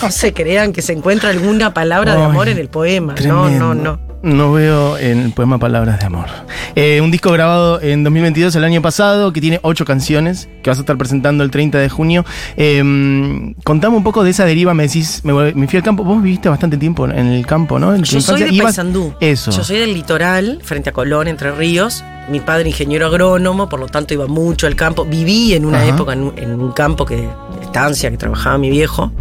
No 0.02 0.10
se 0.10 0.34
crean 0.34 0.74
que 0.74 0.82
se 0.82 0.92
encuentra 0.92 1.30
alguna 1.30 1.72
palabra 1.72 2.14
de 2.14 2.22
amor 2.22 2.48
en 2.48 2.58
el 2.58 2.68
poema. 2.68 3.14
Tremendo. 3.14 3.48
No, 3.50 3.74
no, 3.74 3.96
no. 3.96 4.09
No 4.22 4.52
veo 4.52 4.98
en 4.98 5.18
el 5.20 5.32
poema 5.32 5.58
Palabras 5.58 5.98
de 5.98 6.04
Amor. 6.04 6.26
Eh, 6.74 7.00
un 7.00 7.10
disco 7.10 7.32
grabado 7.32 7.80
en 7.80 8.04
2022, 8.04 8.54
el 8.54 8.64
año 8.64 8.82
pasado, 8.82 9.32
que 9.32 9.40
tiene 9.40 9.60
ocho 9.62 9.86
canciones, 9.86 10.46
que 10.62 10.68
vas 10.68 10.76
a 10.76 10.82
estar 10.82 10.98
presentando 10.98 11.42
el 11.42 11.50
30 11.50 11.78
de 11.78 11.88
junio. 11.88 12.26
Eh, 12.58 13.54
contame 13.64 13.96
un 13.96 14.04
poco 14.04 14.22
de 14.22 14.30
esa 14.30 14.44
deriva, 14.44 14.74
me 14.74 14.82
decís, 14.82 15.22
me, 15.24 15.32
fui 15.66 15.76
al 15.78 15.82
campo. 15.82 16.04
Vos 16.04 16.22
viviste 16.22 16.50
bastante 16.50 16.76
tiempo 16.76 17.06
en 17.06 17.26
el 17.28 17.46
campo, 17.46 17.78
¿no? 17.78 17.94
En 17.94 18.02
Yo 18.02 18.20
soy 18.20 18.42
de 18.42 18.50
Ibas- 18.50 18.64
Paysandú. 18.64 19.14
Eso. 19.20 19.52
Yo 19.52 19.64
soy 19.64 19.78
del 19.78 19.94
litoral, 19.94 20.60
frente 20.62 20.90
a 20.90 20.92
Colón, 20.92 21.26
Entre 21.26 21.50
Ríos. 21.52 22.04
Mi 22.28 22.40
padre 22.40 22.68
ingeniero 22.68 23.06
agrónomo, 23.06 23.70
por 23.70 23.80
lo 23.80 23.86
tanto 23.86 24.12
iba 24.12 24.26
mucho 24.26 24.66
al 24.66 24.76
campo. 24.76 25.06
Viví 25.06 25.54
en 25.54 25.64
una 25.64 25.78
Ajá. 25.78 25.88
época 25.88 26.12
en 26.12 26.24
un, 26.24 26.32
en 26.38 26.60
un 26.60 26.72
campo 26.72 27.06
que 27.06 27.26
estancia 27.62 28.10
que 28.10 28.18
trabajaba 28.18 28.58
mi 28.58 28.68
viejo. 28.68 29.12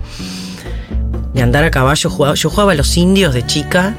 de 1.33 1.41
andar 1.41 1.63
a 1.63 1.71
caballo. 1.71 2.09
Jugaba, 2.09 2.35
yo 2.35 2.49
jugaba 2.49 2.73
a 2.73 2.75
los 2.75 2.97
indios 2.97 3.33
de 3.33 3.45
chica. 3.45 3.95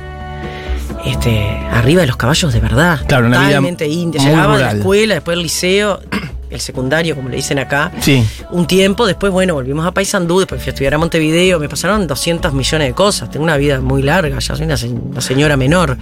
Este, 1.04 1.40
arriba 1.72 2.02
de 2.02 2.06
los 2.08 2.16
caballos 2.16 2.52
de 2.52 2.60
verdad. 2.60 3.00
Claro, 3.06 3.26
una 3.26 3.38
vida 3.38 3.48
totalmente 3.48 3.88
india. 3.88 4.20
muy 4.20 4.30
Llegaba 4.30 4.56
de 4.58 4.64
la 4.64 4.72
escuela, 4.72 5.14
después 5.14 5.36
el 5.36 5.42
liceo, 5.42 6.00
el 6.50 6.60
secundario, 6.60 7.16
como 7.16 7.28
le 7.28 7.36
dicen 7.36 7.58
acá. 7.58 7.90
Sí. 8.00 8.24
Un 8.50 8.66
tiempo, 8.66 9.06
después, 9.06 9.32
bueno, 9.32 9.54
volvimos 9.54 9.86
a 9.86 9.92
Paysandú, 9.92 10.40
después 10.40 10.60
fui 10.62 10.70
a 10.70 10.72
estudiar 10.72 10.94
a 10.94 10.98
Montevideo, 10.98 11.58
me 11.58 11.68
pasaron 11.68 12.06
200 12.06 12.52
millones 12.52 12.88
de 12.88 12.94
cosas. 12.94 13.30
Tengo 13.30 13.44
una 13.44 13.56
vida 13.56 13.80
muy 13.80 14.02
larga, 14.02 14.38
ya 14.38 14.54
soy 14.56 14.66
una, 14.66 14.76
se- 14.76 14.88
una 14.88 15.20
señora 15.20 15.56
menor. 15.56 15.96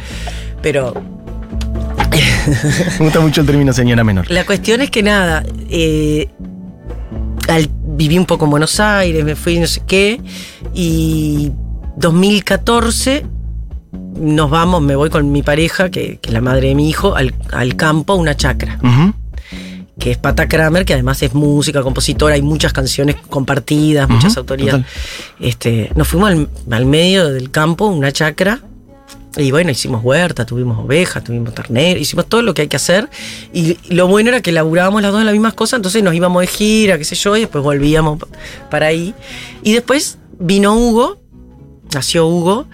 Pero 0.62 0.94
Me 2.98 3.04
gusta 3.04 3.20
mucho 3.20 3.40
el 3.42 3.46
término 3.46 3.72
señora 3.72 4.02
menor. 4.04 4.30
la 4.30 4.44
cuestión 4.44 4.80
es 4.80 4.90
que 4.90 5.02
nada, 5.02 5.44
eh, 5.70 6.28
al- 7.48 7.68
viví 7.70 8.18
un 8.18 8.26
poco 8.26 8.44
en 8.46 8.50
Buenos 8.50 8.80
Aires, 8.80 9.24
me 9.24 9.36
fui 9.36 9.58
no 9.60 9.66
sé 9.66 9.82
qué, 9.86 10.20
y 10.74 11.50
2014 11.96 13.26
nos 14.18 14.50
vamos, 14.50 14.82
me 14.82 14.96
voy 14.96 15.10
con 15.10 15.30
mi 15.32 15.42
pareja, 15.42 15.90
que, 15.90 16.18
que 16.18 16.28
es 16.28 16.32
la 16.32 16.40
madre 16.40 16.68
de 16.68 16.74
mi 16.74 16.88
hijo, 16.88 17.14
al, 17.16 17.34
al 17.52 17.76
campo, 17.76 18.12
a 18.12 18.16
una 18.16 18.36
chacra, 18.36 18.78
que 19.98 20.12
es 20.12 20.18
Pata 20.18 20.48
Kramer, 20.48 20.84
que 20.84 20.94
además 20.94 21.22
es 21.22 21.34
música, 21.34 21.82
compositora, 21.82 22.34
hay 22.34 22.42
muchas 22.42 22.72
canciones 22.72 23.16
compartidas, 23.28 24.08
muchas 24.08 24.36
autorías. 24.36 24.80
Este, 25.40 25.90
nos 25.96 26.06
fuimos 26.06 26.30
al, 26.30 26.48
al 26.70 26.86
medio 26.86 27.30
del 27.30 27.50
campo, 27.50 27.86
una 27.86 28.12
chacra, 28.12 28.60
y 29.36 29.50
bueno, 29.50 29.70
hicimos 29.70 30.02
huerta, 30.02 30.44
tuvimos 30.46 30.78
ovejas, 30.78 31.22
tuvimos 31.22 31.54
ternero, 31.54 32.00
hicimos 32.00 32.26
todo 32.26 32.42
lo 32.42 32.54
que 32.54 32.62
hay 32.62 32.68
que 32.68 32.76
hacer. 32.76 33.08
Y 33.52 33.76
lo 33.88 34.08
bueno 34.08 34.30
era 34.30 34.40
que 34.40 34.50
laburábamos 34.52 35.02
las 35.02 35.12
dos 35.12 35.20
en 35.20 35.26
las 35.26 35.32
mismas 35.32 35.54
cosas, 35.54 35.78
entonces 35.78 36.02
nos 36.02 36.14
íbamos 36.14 36.40
de 36.40 36.46
gira, 36.48 36.98
qué 36.98 37.04
sé 37.04 37.14
yo, 37.14 37.36
y 37.36 37.40
después 37.40 37.62
volvíamos 37.62 38.18
para 38.70 38.86
ahí. 38.86 39.14
Y 39.62 39.74
después 39.74 40.18
vino 40.40 40.74
Hugo, 40.74 41.20
nació 41.94 42.26
Hugo, 42.26 42.66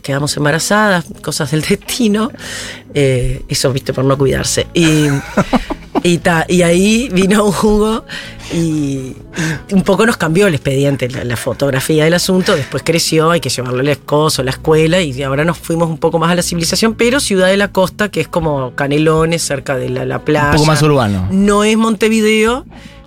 quedamos 0.00 0.36
embarazadas, 0.36 1.04
cosas 1.22 1.50
del 1.50 1.62
destino. 1.68 2.30
eh, 2.94 3.42
eso, 3.48 3.72
viste, 3.72 3.92
por 3.92 4.04
no 4.04 4.16
cuidarse. 4.18 4.66
Y, 4.74 5.06
y, 6.02 6.18
ta, 6.18 6.44
y 6.48 6.62
ahí 6.62 7.08
vino 7.12 7.44
Hugo 7.46 8.04
y, 8.52 9.14
y 9.68 9.74
un 9.74 9.82
poco 9.82 10.06
nos 10.06 10.16
cambió 10.16 10.46
el 10.46 10.54
expediente, 10.54 11.08
la, 11.08 11.24
la 11.24 11.36
fotografía 11.36 12.04
del 12.04 12.14
asunto. 12.14 12.56
Después 12.56 12.82
creció, 12.84 13.30
hay 13.30 13.40
que 13.40 13.48
llevarlo 13.48 13.80
al 13.80 13.88
escozo, 13.88 14.42
a 14.42 14.44
la 14.44 14.50
escuela, 14.50 15.00
y 15.00 15.22
ahora 15.22 15.44
nos 15.44 15.58
fuimos 15.58 15.88
un 15.88 15.98
poco 15.98 16.18
más 16.18 16.30
a 16.30 16.34
la 16.34 16.42
civilización, 16.42 16.94
pero 16.94 17.20
Ciudad 17.20 17.48
de 17.48 17.56
la 17.56 17.68
Costa, 17.68 18.08
que 18.10 18.20
es 18.20 18.28
como 18.28 18.74
Canelones, 18.74 19.42
cerca 19.42 19.76
de 19.76 19.88
la, 19.90 20.04
la 20.04 20.24
playa. 20.24 20.50
Un 20.50 20.56
poco 20.56 20.66
más 20.66 20.82
urbano. 20.82 21.28
No 21.30 21.62
es 21.64 21.76
Montevideo, 21.76 22.64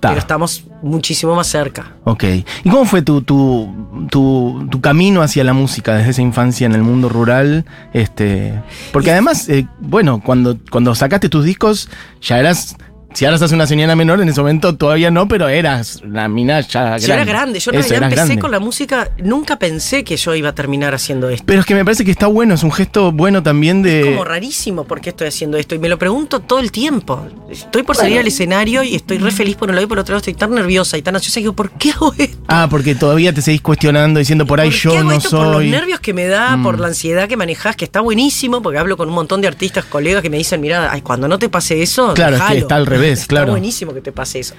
Pero 0.10 0.20
estamos 0.20 0.66
muchísimo 0.82 1.36
más 1.36 1.48
cerca. 1.48 1.94
Ok. 2.04 2.24
¿Y 2.64 2.70
cómo 2.70 2.86
fue 2.86 3.02
tu, 3.02 3.22
tu, 3.22 4.08
tu, 4.10 4.68
tu 4.70 4.82
camino 4.82 5.22
hacia 5.22 5.44
la 5.44 5.54
música 5.54 5.96
desde 5.96 6.12
esa 6.12 6.22
infancia 6.22 6.66
en 6.66 6.74
el 6.74 6.84
mundo 6.84 7.10
rural? 7.10 7.66
Este, 7.94 8.62
porque 8.92 9.12
además, 9.12 9.50
eh, 9.50 9.68
bueno, 9.80 10.22
cuando, 10.24 10.58
cuando 10.70 10.94
sacaste 10.96 11.30
tus 11.30 11.46
discos, 11.46 11.90
ya 12.22 12.40
eras. 12.40 12.76
Si 13.14 13.26
ahora 13.26 13.38
sos 13.38 13.52
una 13.52 13.68
señora 13.68 13.96
menor, 13.96 14.20
en 14.22 14.30
ese 14.30 14.40
momento 14.42 14.76
todavía 14.76 15.12
no, 15.12 15.28
pero 15.28 15.48
eras 15.48 16.02
una 16.04 16.28
mina 16.28 16.62
ya 16.62 16.84
grande. 16.98 17.08
Yo 17.08 17.14
era 17.14 17.26
grande, 17.26 17.60
yo 17.60 17.72
en 17.72 17.80
Eso, 17.80 17.94
empecé 17.96 18.16
grande. 18.16 18.40
con 18.40 18.52
la 18.52 18.60
música, 18.60 19.12
nunca 19.20 19.58
pensé 19.60 20.04
que 20.04 20.18
yo 20.18 20.34
iba 20.36 20.50
a 20.50 20.56
terminar 20.56 20.94
haciendo 20.96 21.30
esto. 21.30 21.44
Pero 21.46 21.60
es 21.60 21.66
que 21.66 21.76
me 21.76 21.86
parece 21.86 22.04
que 22.04 22.12
está 22.12 22.28
bueno, 22.28 22.56
es 22.56 22.64
un 22.64 22.72
gesto 22.72 23.12
bueno 23.12 23.44
también 23.44 23.82
de. 23.84 24.00
Es 24.02 24.06
como 24.08 24.24
rarísimo 24.24 24.84
por 24.86 25.00
qué 25.00 25.10
estoy 25.10 25.28
haciendo 25.28 25.58
esto 25.58 25.76
y 25.76 25.80
me 25.80 25.90
lo 25.90 26.00
pregunto 26.00 26.40
todo 26.40 26.60
el 26.60 26.72
tiempo. 26.72 27.26
Estoy 27.52 27.84
por 27.84 27.96
salir 27.96 28.18
al 28.20 28.28
escenario 28.28 28.82
y 28.84 28.96
estoy 28.96 29.20
re 29.20 29.30
feliz 29.32 29.56
por 29.56 29.70
un 29.70 29.76
lado 29.76 29.86
y 29.86 29.88
por 29.90 30.00
otro 30.00 30.14
lado 30.14 30.18
estoy 30.20 30.34
tan 30.34 30.52
nerviosa 30.54 30.98
y 30.98 31.02
tan 31.04 31.16
ansiosa 31.16 31.40
y 31.40 31.44
digo, 31.44 31.54
¿por 31.54 31.70
qué 31.72 31.92
hago 31.92 32.14
esto? 32.18 32.38
Ah, 32.48 32.68
porque 32.70 32.96
todavía 32.96 33.32
te 33.34 33.42
seguís 33.42 33.62
cuestionando, 33.62 34.20
diciendo 34.20 34.46
por 34.48 34.60
ahí 34.60 34.70
¿Por 34.70 34.74
qué 34.76 34.82
yo 34.82 34.92
hago 34.98 35.04
no 35.04 35.12
esto? 35.18 35.30
Por 35.30 35.46
los 35.48 35.56
soy. 35.58 35.70
nervios 35.70 36.00
que 36.00 36.14
me 36.14 36.26
da, 36.28 36.60
por 36.64 36.78
Mm. 36.78 36.82
la 36.82 36.88
ansiedad 36.88 37.28
que 37.30 37.38
manejás, 37.38 37.76
que 37.76 37.86
está 37.86 38.02
buenísimo, 38.02 38.62
porque 38.64 38.80
hablo 38.80 38.98
con 38.98 39.08
un 39.10 39.14
montón 39.16 39.40
de 39.42 39.48
artistas, 39.48 39.86
colegas 39.86 40.22
que 40.24 40.30
me 40.32 40.38
dicen, 40.38 40.60
mira, 40.62 40.92
ay, 40.92 41.02
cuando 41.02 41.28
no 41.28 41.38
te 41.38 41.48
pase 41.50 41.82
eso, 41.84 42.14
Claro, 42.16 42.38
es 42.38 42.42
que 42.42 42.48
dejalo". 42.48 42.60
está 42.60 42.76
al 42.76 42.86
revés, 42.88 43.03
Está 43.12 43.28
claro. 43.28 43.52
buenísimo 43.52 43.94
que 43.94 44.02
te 44.02 44.12
pase 44.12 44.40
eso. 44.40 44.56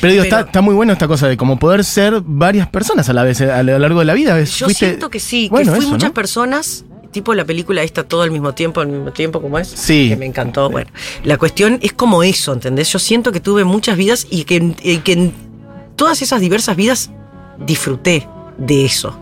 Pero 0.00 0.12
digo, 0.12 0.24
Pero- 0.24 0.36
está, 0.36 0.46
está 0.48 0.60
muy 0.60 0.74
bueno 0.74 0.92
esta 0.92 1.08
cosa 1.08 1.28
de 1.28 1.36
como 1.36 1.58
poder 1.58 1.84
ser 1.84 2.22
varias 2.24 2.68
personas 2.68 3.08
a 3.08 3.12
la 3.12 3.24
vez 3.24 3.40
eh, 3.40 3.50
a 3.50 3.62
lo 3.62 3.78
largo 3.78 3.98
de 3.98 4.04
la 4.04 4.14
vida. 4.14 4.38
Yo 4.42 4.66
Fuiste- 4.66 4.86
siento 4.86 5.10
que 5.10 5.20
sí, 5.20 5.48
Bueno, 5.50 5.72
que 5.72 5.76
fui 5.76 5.84
eso, 5.84 5.92
muchas 5.94 6.10
¿no? 6.10 6.14
personas, 6.14 6.84
tipo 7.10 7.34
la 7.34 7.44
película 7.44 7.82
esta 7.82 8.04
todo 8.04 8.22
al 8.22 8.30
mismo 8.30 8.54
tiempo, 8.54 8.80
al 8.80 8.88
mismo 8.88 9.12
tiempo, 9.12 9.42
como 9.42 9.58
es. 9.58 9.68
Sí. 9.68 10.08
Que 10.10 10.16
me 10.16 10.26
encantó. 10.26 10.70
Bueno, 10.70 10.90
la 11.24 11.36
cuestión 11.38 11.78
es 11.82 11.92
como 11.92 12.22
eso, 12.22 12.52
¿entendés? 12.52 12.92
Yo 12.92 12.98
siento 12.98 13.32
que 13.32 13.40
tuve 13.40 13.64
muchas 13.64 13.96
vidas 13.96 14.26
y 14.30 14.44
que, 14.44 14.74
y 14.82 14.98
que 14.98 15.12
en 15.12 15.32
todas 15.96 16.22
esas 16.22 16.40
diversas 16.40 16.76
vidas 16.76 17.10
disfruté 17.58 18.28
de 18.58 18.84
eso. 18.84 19.18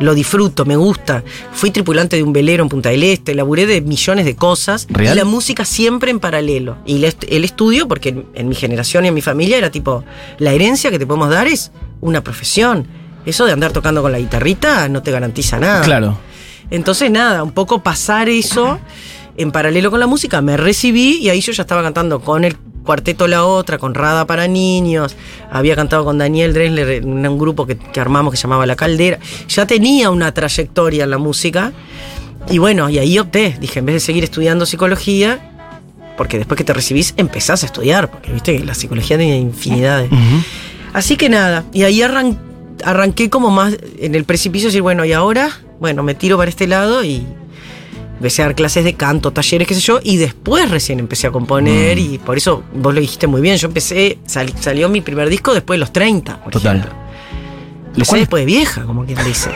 Lo 0.00 0.14
disfruto, 0.14 0.64
me 0.66 0.76
gusta. 0.76 1.24
Fui 1.52 1.70
tripulante 1.70 2.16
de 2.16 2.22
un 2.22 2.32
velero 2.32 2.62
en 2.62 2.68
Punta 2.68 2.90
del 2.90 3.02
Este, 3.02 3.34
laburé 3.34 3.64
de 3.66 3.80
millones 3.80 4.26
de 4.26 4.36
cosas. 4.36 4.86
¿Real? 4.90 5.14
Y 5.14 5.18
la 5.18 5.24
música 5.24 5.64
siempre 5.64 6.10
en 6.10 6.20
paralelo. 6.20 6.76
Y 6.84 6.96
el, 6.96 7.04
est- 7.04 7.24
el 7.28 7.44
estudio, 7.44 7.88
porque 7.88 8.10
en, 8.10 8.26
en 8.34 8.48
mi 8.48 8.54
generación 8.54 9.04
y 9.04 9.08
en 9.08 9.14
mi 9.14 9.22
familia 9.22 9.56
era 9.56 9.70
tipo, 9.70 10.04
la 10.38 10.52
herencia 10.52 10.90
que 10.90 10.98
te 10.98 11.06
podemos 11.06 11.30
dar 11.30 11.46
es 11.46 11.72
una 12.02 12.22
profesión. 12.22 12.86
Eso 13.24 13.46
de 13.46 13.52
andar 13.52 13.72
tocando 13.72 14.02
con 14.02 14.12
la 14.12 14.18
guitarrita 14.18 14.88
no 14.88 15.02
te 15.02 15.10
garantiza 15.10 15.58
nada. 15.58 15.82
Claro. 15.82 16.18
Entonces, 16.70 17.10
nada, 17.10 17.42
un 17.42 17.52
poco 17.52 17.82
pasar 17.82 18.28
eso 18.28 18.78
en 19.36 19.50
paralelo 19.50 19.90
con 19.90 19.98
la 20.00 20.06
música. 20.06 20.42
Me 20.42 20.56
recibí 20.56 21.18
y 21.22 21.30
ahí 21.30 21.40
yo 21.40 21.52
ya 21.52 21.62
estaba 21.62 21.82
cantando 21.82 22.20
con 22.20 22.44
el 22.44 22.56
cuarteto 22.86 23.26
La 23.28 23.44
Otra, 23.44 23.76
con 23.76 23.92
Rada 23.94 24.24
para 24.26 24.48
Niños. 24.48 25.14
Había 25.50 25.76
cantado 25.76 26.04
con 26.06 26.16
Daniel 26.16 26.54
Dresler 26.54 26.88
en 26.88 27.26
un 27.28 27.38
grupo 27.38 27.66
que, 27.66 27.76
que 27.76 28.00
armamos 28.00 28.30
que 28.30 28.38
se 28.38 28.44
llamaba 28.44 28.64
La 28.64 28.76
Caldera. 28.76 29.18
Ya 29.48 29.66
tenía 29.66 30.08
una 30.10 30.32
trayectoria 30.32 31.04
en 31.04 31.10
la 31.10 31.18
música. 31.18 31.72
Y 32.48 32.56
bueno, 32.58 32.88
y 32.88 32.98
ahí 32.98 33.18
opté. 33.18 33.56
Dije, 33.60 33.80
en 33.80 33.86
vez 33.86 33.96
de 33.96 34.00
seguir 34.00 34.24
estudiando 34.24 34.64
psicología, 34.64 35.52
porque 36.16 36.38
después 36.38 36.56
que 36.56 36.64
te 36.64 36.72
recibís 36.72 37.12
empezás 37.18 37.62
a 37.62 37.66
estudiar, 37.66 38.10
porque 38.10 38.32
viste 38.32 38.56
que 38.56 38.64
la 38.64 38.72
psicología 38.74 39.18
tiene 39.18 39.36
infinidad 39.38 39.98
de... 39.98 40.06
Ujú. 40.06 40.42
Así 40.94 41.16
que 41.16 41.28
nada, 41.28 41.64
y 41.74 41.82
ahí 41.82 42.00
arran- 42.00 42.38
arranqué 42.84 43.28
como 43.28 43.50
más 43.50 43.76
en 43.98 44.14
el 44.14 44.24
precipicio, 44.24 44.68
decir, 44.68 44.80
bueno, 44.80 45.04
y 45.04 45.12
ahora, 45.12 45.50
bueno, 45.78 46.02
me 46.02 46.14
tiro 46.14 46.38
para 46.38 46.48
este 46.48 46.66
lado 46.66 47.04
y 47.04 47.26
empecé 48.16 48.42
a 48.42 48.46
dar 48.46 48.54
clases 48.54 48.84
de 48.84 48.94
canto, 48.94 49.32
talleres, 49.32 49.68
qué 49.68 49.74
sé 49.74 49.80
yo, 49.80 50.00
y 50.02 50.16
después 50.16 50.70
recién 50.70 50.98
empecé 51.00 51.26
a 51.26 51.30
componer 51.30 51.96
Mm. 51.96 52.00
y 52.14 52.18
por 52.18 52.36
eso 52.36 52.62
vos 52.74 52.94
lo 52.94 53.00
dijiste 53.00 53.26
muy 53.26 53.40
bien, 53.40 53.56
yo 53.56 53.68
empecé, 53.68 54.18
sal- 54.26 54.52
salió 54.58 54.88
mi 54.88 55.00
primer 55.00 55.28
disco 55.28 55.52
después 55.54 55.76
de 55.76 55.80
los 55.80 55.92
30, 55.92 56.42
por 56.42 56.52
Total. 56.52 56.76
ejemplo. 56.78 56.96
Lo 56.98 57.92
Empecé 58.02 58.16
después 58.18 58.42
de 58.42 58.46
vieja, 58.46 58.82
como 58.84 59.04
quien 59.04 59.18
dice. 59.24 59.50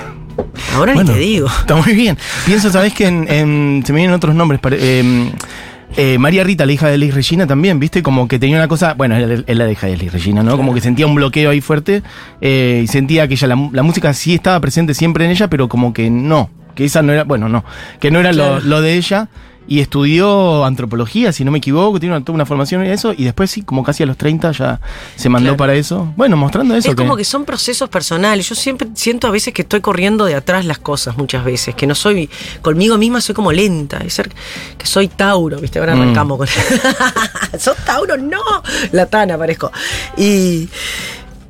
Ahora 0.75 0.95
Bueno, 0.95 1.13
ni 1.13 1.19
te 1.19 1.25
digo. 1.25 1.47
Está 1.49 1.77
muy 1.77 1.93
bien. 1.95 2.17
Pienso, 2.47 2.71
¿sabés 2.71 2.95
que 2.95 3.07
en, 3.07 3.27
en- 3.31 3.83
se 3.85 3.93
me 3.93 3.99
vienen 3.99 4.15
otros 4.15 4.35
nombres? 4.35 4.61
pare- 4.61 4.79
eh, 4.81 5.31
eh, 5.97 6.17
María 6.19 6.45
Rita, 6.45 6.65
la 6.65 6.73
hija 6.73 6.87
de 6.89 6.97
Liz 6.97 7.13
Regina, 7.15 7.47
también, 7.47 7.79
¿viste? 7.81 8.03
Como 8.03 8.29
que 8.29 8.39
tenía 8.39 8.57
una 8.57 8.69
cosa. 8.69 8.95
Bueno, 8.95 9.17
es 9.17 9.57
la- 9.57 9.71
hija 9.71 9.87
de 9.89 9.97
Liz 9.97 10.13
Regina, 10.13 10.43
¿no? 10.43 10.57
Como 10.57 10.73
que 10.73 10.81
sentía 10.81 11.07
un 11.07 11.15
bloqueo 11.15 11.51
ahí 11.51 11.61
fuerte 11.61 12.03
eh, 12.41 12.83
y 12.85 12.87
sentía 12.87 13.27
que 13.29 13.35
ella, 13.35 13.49
la 13.49 13.83
música 13.83 14.15
sí 14.15 14.35
estaba 14.35 14.59
presente 14.61 14.95
siempre 14.95 15.25
en 15.25 15.33
ella, 15.33 15.49
pero 15.51 15.69
como 15.69 15.93
que 15.93 16.09
no. 16.09 16.49
Que 16.81 16.87
esa 16.87 17.03
no 17.03 17.13
era. 17.13 17.25
Bueno, 17.25 17.47
no. 17.51 17.63
Que 18.01 18.11
no 18.11 18.21
era 18.21 18.33
lo- 18.33 18.43
Claro. 18.45 18.61
lo, 18.65 18.81
de 18.81 18.95
ella. 18.97 19.29
Y 19.69 19.81
estudió 19.81 20.65
antropología, 20.65 21.31
si 21.31 21.45
no 21.45 21.51
me 21.53 21.59
equivoco, 21.59 22.01
tiene 22.01 22.17
una, 22.17 22.25
una 22.33 22.47
formación 22.47 22.83
en 22.85 22.91
eso. 22.91 23.13
Y 23.17 23.25
después, 23.25 23.51
sí, 23.51 23.61
como 23.63 23.85
casi 23.85 24.03
a 24.03 24.07
los 24.07 24.17
30 24.17 24.51
ya 24.53 24.81
se 25.15 25.29
mandó 25.29 25.49
Claro. 25.51 25.57
para 25.59 25.75
eso. 25.75 26.13
Bueno, 26.17 26.39
mostrando 26.39 26.75
eso. 26.75 26.89
Es 26.89 26.97
como 26.97 27.17
que 27.17 27.25
son 27.25 27.45
procesos 27.45 27.89
personales. 27.91 28.49
Yo 28.49 28.55
siempre 28.55 28.89
siento 28.95 29.29
a 29.29 29.31
veces 29.31 29.53
que 29.53 29.61
estoy 29.63 29.81
corriendo 29.83 30.25
de 30.25 30.35
atrás 30.35 30.65
las 30.65 30.79
cosas 30.79 31.19
muchas 31.19 31.45
veces, 31.45 31.75
que 31.75 31.87
no 31.87 31.95
soy 31.95 32.31
conmigo 32.63 32.97
misma, 32.97 33.21
soy 33.21 33.35
como 33.35 33.53
lenta, 33.53 33.99
es 33.99 34.15
ser 34.15 34.31
que 34.79 34.87
soy 34.87 35.07
Tauro, 35.09 35.61
¿viste? 35.61 35.79
Ahora 35.79 35.95
Mm. 35.95 36.01
arrancamos 36.01 36.39
con 36.39 36.47
¿Sos 37.61 37.77
Tauro? 37.85 38.17
No, 38.17 38.41
la 38.93 39.07
Tana 39.07 39.37
parezco. 39.37 39.71
Y 40.17 40.69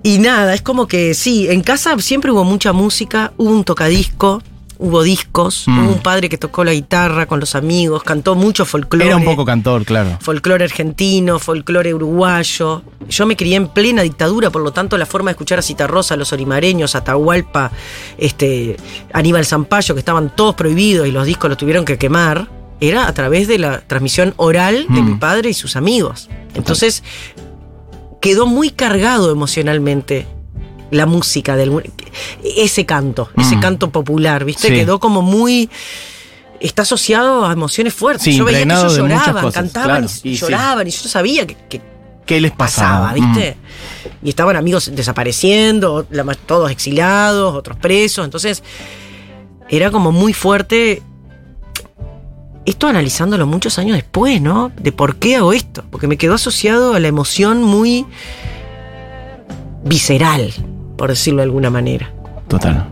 y 0.03 0.19
nada, 0.19 0.53
es 0.55 0.62
como 0.62 0.87
que 0.88 1.12
sí, 1.14 1.47
en 1.49 1.62
casa 1.62 1.95
siempre 1.99 2.31
hubo 2.33 2.43
mucha 2.43 2.73
música, 2.73 3.33
hubo 3.37 3.51
un 3.51 3.64
tocadisco, 3.64 4.43
hubo 4.83 5.03
discos, 5.03 5.64
Mm. 5.66 5.79
hubo 5.85 5.93
un 5.93 5.99
padre 6.01 6.29
que 6.31 6.38
tocó 6.38 6.64
la 6.64 6.73
guitarra 6.73 7.27
con 7.27 7.38
los 7.38 7.55
amigos, 7.55 8.03
cantó 8.03 8.35
mucho 8.35 8.64
folclore 8.64 9.07
Era 9.09 9.16
un 9.16 9.25
poco 9.27 9.45
cantor, 9.45 9.85
claro. 9.85 10.16
folclore 10.23 10.64
argentino, 10.64 11.38
folclore 11.38 11.93
uruguayo. 11.93 12.83
Yo 13.09 13.27
me 13.27 13.37
crié 13.37 13.57
en 13.57 13.69
plena 13.69 14.01
dictadura, 14.03 14.49
por 14.51 14.62
lo 14.62 14.73
tanto 14.73 14.97
la 14.97 15.05
forma 15.05 15.29
de 15.29 15.33
escuchar 15.33 15.59
a 15.59 15.62
Citarrosa, 15.62 16.14
a 16.14 16.16
los 16.16 16.33
orimareños, 16.33 16.95
Atahualpa, 16.95 17.71
este, 18.16 18.77
Aníbal 19.12 19.45
Zampayo, 19.45 19.95
que 19.95 19.99
estaban 20.01 20.35
todos 20.35 20.55
prohibidos 20.55 21.07
y 21.07 21.11
los 21.11 21.27
discos 21.27 21.51
los 21.51 21.59
tuvieron 21.59 21.85
que 21.85 21.99
quemar, 21.99 22.49
era 22.81 23.07
a 23.07 23.12
través 23.12 23.47
de 23.49 23.59
la 23.59 23.83
transmisión 23.87 24.33
oral 24.38 24.87
de 24.88 25.03
Mm. 25.03 25.07
mi 25.11 25.14
padre 25.16 25.51
y 25.51 25.55
sus 25.55 25.77
amigos. 25.77 26.31
Entonces 26.55 27.03
quedó 28.23 28.47
muy 28.47 28.71
cargado 28.71 29.31
emocionalmente 29.31 30.27
la 30.90 31.05
música 31.07 31.57
del 31.57 31.71
ese 32.44 32.87
canto, 32.87 33.29
ese 33.37 33.57
Mm. 33.57 33.61
canto 33.61 33.90
popular, 33.90 34.44
¿viste? 34.44 34.68
Sí. 34.68 34.75
Quedó 34.75 34.99
como 35.01 35.23
muy 35.23 35.68
está 36.61 36.83
asociado 36.83 37.46
a 37.46 37.53
emociones 37.53 37.94
fuertes. 37.94 38.25
Sí, 38.25 38.37
yo 38.37 38.44
veía 38.44 38.59
que 38.59 38.64
ellos 38.64 38.96
lloraban, 38.96 39.33
cosas, 39.35 39.55
cantaban 39.55 39.88
claro, 39.88 40.05
y, 40.05 40.09
sí. 40.09 40.37
lloraban 40.37 40.87
y 40.87 40.90
yo 40.90 41.01
no 41.05 41.09
sabía 41.09 41.46
que, 41.46 41.57
que 41.68 41.81
¿Qué 42.27 42.40
les 42.40 42.53
pasaba? 42.53 43.09
pasaba, 43.11 43.14
¿viste? 43.14 43.57
Mm. 43.57 44.27
y 44.27 44.29
estaban 44.29 44.57
amigos 44.57 44.90
desapareciendo, 44.94 46.07
todos 46.46 46.70
exiliados, 46.70 47.55
otros 47.57 47.77
presos, 47.79 48.25
entonces 48.25 48.62
era 49.70 49.90
como 49.90 50.12
muy 50.12 50.33
fuerte. 50.33 51.03
Esto 52.66 52.87
analizándolo 52.88 53.46
muchos 53.46 53.79
años 53.79 53.96
después, 53.96 54.40
¿no? 54.42 54.70
De 54.79 54.92
por 54.92 55.16
qué 55.16 55.37
hago 55.37 55.53
esto. 55.55 55.83
Porque 55.90 56.07
me 56.07 56.18
quedó 56.18 56.35
asociado 56.35 56.94
a 56.94 57.01
la 57.01 57.09
emoción 57.09 57.62
muy 57.62 58.05
visceral, 59.85 60.53
por 61.01 61.09
decirlo 61.09 61.39
de 61.39 61.45
alguna 61.45 61.71
manera. 61.71 62.13
Total. 62.47 62.87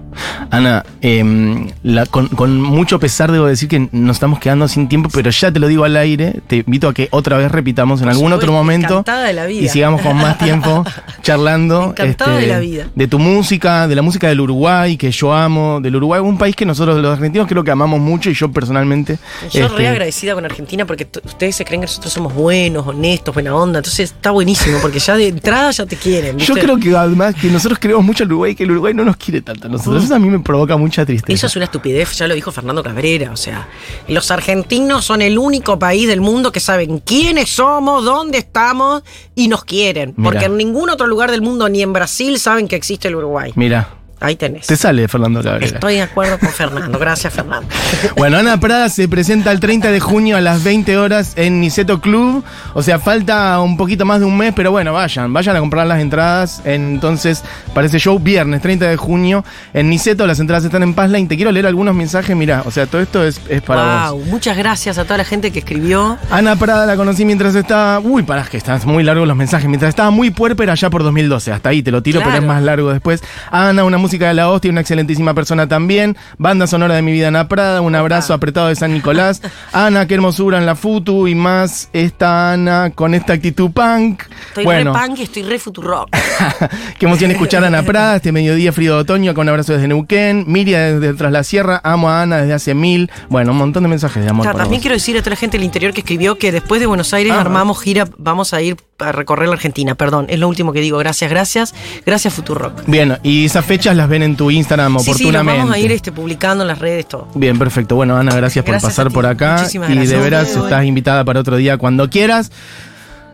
Ana, 0.50 0.85
em, 1.00 1.68
la- 1.83 2.07
con, 2.07 2.28
con 2.28 2.61
mucho 2.61 2.98
pesar 2.98 3.31
debo 3.33 3.46
decir 3.46 3.68
que 3.68 3.88
nos 3.92 4.16
estamos 4.16 4.38
quedando 4.38 4.68
sin 4.68 4.88
tiempo, 4.88 5.09
pero 5.12 5.31
ya 5.31 5.50
te 5.52 5.59
lo 5.61 5.68
digo 5.68 5.85
al 5.85 5.96
aire, 5.96 6.40
te 6.46 6.57
invito 6.66 6.88
a 6.88 6.94
que 6.94 7.09
otra 7.11 7.37
vez 7.37 7.50
repitamos 7.52 8.00
en 8.00 8.07
Por 8.07 8.12
algún 8.12 8.33
otro 8.33 8.52
momento 8.52 8.94
encantada 8.94 9.24
de 9.24 9.33
la 9.33 9.46
vida. 9.46 9.62
y 9.64 9.68
sigamos 9.68 10.00
con 10.02 10.16
más 10.16 10.38
tiempo 10.38 10.85
charlando 11.22 11.94
este, 11.96 12.31
de 12.31 12.46
la 12.46 12.59
vida. 12.61 12.87
de 12.94 13.09
tu 13.09 13.18
música, 13.18 13.87
de 13.88 13.94
la 13.94 14.02
música 14.02 14.28
del 14.28 14.40
Uruguay, 14.40 14.96
que 14.96 15.11
yo 15.11 15.33
amo, 15.33 15.81
del 15.81 15.96
Uruguay, 15.96 16.20
un 16.20 16.38
país 16.38 16.54
que 16.57 16.64
nosotros 16.64 17.00
los 17.00 17.12
argentinos 17.12 17.46
creo 17.48 17.64
que 17.64 17.70
amamos 17.70 18.00
mucho 18.00 18.31
y 18.31 18.35
yo 18.35 18.50
personalmente. 18.50 19.18
Yo 19.52 19.66
este, 19.66 19.76
re 19.76 19.88
agradecida 19.88 20.35
con 20.35 20.44
Argentina 20.44 20.87
porque 20.87 21.09
ustedes 21.24 21.57
se 21.57 21.64
creen 21.64 21.81
que 21.83 21.87
nosotros 21.87 22.12
somos 22.12 22.35
buenos, 22.35 22.87
honestos, 22.87 23.35
buena 23.35 23.54
onda. 23.54 23.78
Entonces 23.81 24.11
está 24.12 24.31
buenísimo 24.31 24.78
porque 24.81 24.98
ya 24.98 25.16
de 25.16 25.28
entrada 25.28 25.70
ya 25.70 25.87
te 25.87 25.96
quieren. 25.96 26.38
yo 26.38 26.54
creo 26.54 26.78
que 26.78 26.94
además 26.96 27.35
que 27.35 27.48
nosotros 27.48 27.78
creemos 27.81 28.04
mucho 28.04 28.24
al 28.24 28.28
Uruguay 28.31 28.52
y 28.52 28.54
que 28.54 28.64
el 28.64 28.70
Uruguay 28.72 28.94
no 28.94 29.04
nos 29.04 29.16
quiere 29.16 29.40
tanto 29.42 29.66
a 29.66 29.70
nosotros. 29.70 30.08
Eso 30.09 30.14
a 30.14 30.18
mí 30.18 30.31
me 30.31 30.40
provoca 30.40 30.79
mucha 30.79 31.05
tristeza. 31.05 31.35
Eso 31.35 31.47
es 31.49 31.57
una 31.57 31.66
estupidez, 31.66 32.16
ya 32.16 32.27
lo 32.27 32.35
dijo 32.35 32.51
Fernando 32.51 32.83
Cabrera. 32.83 33.31
O 33.31 33.37
sea, 33.37 33.68
los 34.09 34.31
argentinos 34.31 35.05
son 35.05 35.21
el 35.21 35.37
único 35.37 35.79
país 35.79 36.09
del 36.09 36.23
mundo 36.23 36.51
que 36.51 36.61
saben 36.61 37.01
quiénes 37.01 37.51
somos, 37.51 38.07
dónde 38.07 38.38
estamos 38.38 39.03
y 39.35 39.49
nos 39.49 39.66
quieren. 39.66 40.14
Porque 40.14 40.47
en 40.47 40.57
ningún 40.57 40.88
otro 40.88 41.07
lugar 41.07 41.31
del 41.31 41.42
mundo, 41.42 41.68
ni 41.68 41.83
en 41.83 41.92
Brasil, 41.92 42.38
saben 42.38 42.68
que 42.68 42.77
existe 42.77 43.09
el 43.09 43.16
Uruguay. 43.16 43.53
Mira, 43.55 43.97
Ahí 44.20 44.37
tenés. 44.37 44.66
te 44.66 44.76
sale 44.76 45.07
Fernando 45.07 45.42
Cabrera. 45.42 45.66
Estoy 45.66 45.94
de 45.94 46.02
acuerdo 46.02 46.38
con 46.38 46.48
Fernando. 46.48 46.98
Gracias, 46.98 47.33
Fernando. 47.33 47.68
Bueno, 48.16 48.38
Ana 48.38 48.59
Prada 48.59 48.88
se 48.88 49.09
presenta 49.09 49.52
el 49.52 49.61
30 49.61 49.90
de 49.90 50.00
junio 50.00 50.37
a 50.37 50.40
las 50.40 50.64
20 50.64 50.96
horas 50.98 51.33
en 51.37 51.61
Niceto 51.61 52.00
Club. 52.00 52.44
O 52.74 52.83
sea, 52.83 52.98
falta 52.98 53.61
un 53.61 53.76
poquito 53.76 54.04
más 54.04 54.20
de 54.20 54.26
un 54.26 54.37
mes, 54.37 54.52
pero 54.54 54.70
bueno, 54.70 54.92
vayan, 54.92 55.33
vayan 55.33 55.57
a 55.57 55.61
comprar 55.61 55.87
las 55.87 56.00
entradas. 56.00 56.62
Entonces, 56.64 57.44
para 57.74 57.87
ese 57.87 57.98
show, 57.98 58.18
viernes 58.18 58.61
30 58.61 58.88
de 58.88 58.96
junio 58.96 59.44
en 59.72 59.88
Niceto. 59.88 60.26
Las 60.26 60.40
entradas 60.40 60.64
están 60.64 60.83
en 60.83 60.94
Passline. 60.94 61.28
Te 61.28 61.37
quiero 61.37 61.52
leer 61.52 61.66
algunos 61.66 61.94
mensajes. 61.94 62.35
Mira, 62.37 62.62
o 62.66 62.70
sea, 62.70 62.87
todo 62.87 63.00
esto 63.00 63.24
es, 63.24 63.40
es 63.48 63.62
para 63.62 64.11
wow, 64.11 64.18
vos. 64.18 64.26
muchas 64.28 64.57
gracias 64.57 64.98
a 64.98 65.04
toda 65.04 65.18
la 65.18 65.24
gente 65.24 65.50
que 65.52 65.61
escribió. 65.61 66.18
Ana 66.31 66.57
Prada 66.57 66.87
la 66.87 66.96
conocí 66.96 67.24
mientras 67.24 67.54
estaba. 67.54 68.00
Uy, 68.00 68.22
pará, 68.24 68.44
que 68.44 68.57
están 68.57 68.81
muy 68.85 69.04
largos 69.04 69.28
los 69.28 69.37
mensajes. 69.37 69.68
Mientras 69.68 69.90
estaba 69.90 70.11
muy 70.11 70.31
puerpera 70.31 70.72
allá 70.72 70.90
por 70.90 71.02
2012. 71.04 71.52
Hasta 71.52 71.68
ahí 71.68 71.83
te 71.83 71.90
lo 71.90 72.02
tiro, 72.02 72.20
pero 72.24 72.37
es 72.37 72.44
más 72.44 72.62
largo 72.62 72.90
después. 72.90 73.22
Ana, 73.50 73.85
una 73.85 73.98
música 73.98 74.08
de 74.16 74.35
la 74.35 74.49
hostia, 74.51 74.71
una 74.71 74.81
excelentísima 74.81 75.35
persona 75.35 75.68
también. 75.68 76.16
Banda 76.38 76.66
sonora 76.66 76.94
de 76.94 77.03
mi 77.03 77.12
vida, 77.12 77.29
Ana 77.29 77.49
Prada. 77.49 77.81
Un 77.83 77.94
abrazo 77.94 78.33
apretado 78.33 78.68
de 78.68 78.77
San 78.77 78.92
Nicolás. 78.94 79.42
Ana, 79.73 80.07
qué 80.07 80.14
hermosura 80.14 80.57
en 80.59 80.64
la 80.66 80.75
Futu. 80.75 81.29
Y 81.29 81.35
más 81.35 81.90
esta 81.92 82.53
Ana 82.53 82.90
con 82.94 83.12
esta 83.14 83.35
actitud 83.35 83.71
punk. 83.71 84.23
Estoy 84.49 84.64
bueno, 84.64 84.94
re 84.94 85.01
punk 85.07 85.18
y 85.18 85.23
estoy 85.25 85.42
re 85.42 85.59
futurock. 85.59 86.09
qué 86.99 87.07
emoción 87.07 87.31
escuchar 87.31 87.62
a 87.64 87.66
Ana 87.66 87.83
Prada. 87.83 88.16
Este 88.16 88.33
mediodía 88.33 88.73
frío 88.73 88.94
de 88.94 89.01
otoño 89.03 89.35
con 89.35 89.42
un 89.42 89.51
abrazo 89.51 89.75
desde 89.75 89.88
Neuquén. 89.88 90.44
Miria 90.47 90.94
desde 90.99 91.14
Tras 91.14 91.33
la 91.33 91.44
Sierra. 91.44 91.81
Amo 91.85 92.09
a 92.09 92.23
Ana 92.23 92.38
desde 92.38 92.55
hace 92.55 92.75
mil. 92.75 93.11
Bueno, 93.29 93.53
un 93.53 93.59
montón 93.59 93.83
de 93.83 93.88
mensajes 93.90 94.25
de 94.25 94.31
amor. 94.31 94.44
Claro, 94.44 94.59
también 94.59 94.79
vos. 94.79 94.83
quiero 94.83 94.94
decir 94.94 95.16
a 95.16 95.21
toda 95.21 95.31
la 95.31 95.37
gente 95.37 95.59
del 95.59 95.64
interior 95.64 95.92
que 95.92 96.01
escribió 96.01 96.38
que 96.38 96.53
después 96.53 96.81
de 96.81 96.87
Buenos 96.87 97.12
Aires 97.12 97.33
Ah. 97.37 97.40
armamos 97.40 97.81
gira, 97.83 98.09
vamos 98.16 98.55
a 98.55 98.62
ir 98.62 98.77
a 99.01 99.12
recorrer 99.12 99.49
la 99.49 99.55
Argentina. 99.55 99.94
Perdón, 99.94 100.27
es 100.29 100.38
lo 100.38 100.49
último 100.49 100.73
que 100.73 100.81
digo. 100.81 100.99
Gracias, 100.99 101.31
gracias. 101.31 101.75
Gracias, 102.07 102.35
Futurock. 102.35 102.85
Bien, 102.87 103.18
y 103.23 103.44
esas 103.44 103.64
fechas 103.64 103.97
las 103.98 104.08
ven 104.08 104.22
en 104.22 104.37
tu 104.37 104.50
Instagram 104.50 104.98
Sí, 104.98 105.04
sí, 105.04 105.11
oportunamente. 105.11 105.58
vamos 105.61 105.74
a 105.74 105.78
ir 105.78 105.92
este, 105.92 106.11
publicando 106.12 106.64
en 106.64 106.68
las 106.68 106.78
redes 106.78 107.06
todo. 107.06 107.28
Bien, 107.34 107.58
perfecto. 107.58 107.96
Bueno, 107.96 108.16
Ana, 108.16 108.34
gracias 108.34 108.64
por 108.64 108.72
Gracias 108.72 108.92
pasar 108.92 109.12
por 109.12 109.26
acá. 109.26 109.58
Muchísimas 109.58 109.90
y 109.90 110.06
de 110.06 110.18
veras 110.18 110.48
estás 110.48 110.84
invitada 110.84 111.24
para 111.24 111.40
otro 111.40 111.56
día 111.56 111.76
cuando 111.76 112.08
quieras. 112.08 112.50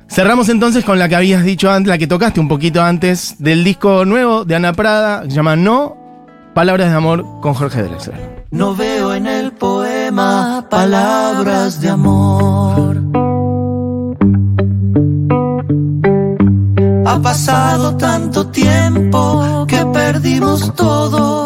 Cerramos 0.09 0.49
entonces 0.49 0.85
con 0.85 0.99
la 0.99 1.09
que 1.09 1.17
habías 1.17 1.45
dicho 1.45 1.71
antes, 1.71 1.89
la 1.89 1.99
que 1.99 2.07
tocaste 2.07 2.41
un 2.41 2.49
poquito 2.49 2.83
antes 2.83 3.37
del 3.39 3.65
disco 3.65 4.05
nuevo 4.05 4.45
de 4.45 4.55
Ana 4.55 4.73
Prada, 4.73 5.23
que 5.23 5.31
se 5.31 5.37
llama 5.37 5.57
No, 5.57 5.97
Palabras 6.55 6.91
de 6.91 6.97
Amor 6.97 7.25
con 7.41 7.55
Jorge 7.55 7.83
Drexler. 7.83 8.45
No 8.51 8.77
veo 8.77 9.15
en 9.15 9.27
el 9.27 9.53
poema 9.53 10.67
palabras 10.71 11.81
de 11.81 11.89
amor. 11.89 13.14
Ha 17.15 17.23
pasado 17.23 17.97
tanto 17.97 18.49
tiempo 18.49 19.65
que 19.69 19.87
perdimos 19.87 20.75
todo. 20.75 21.45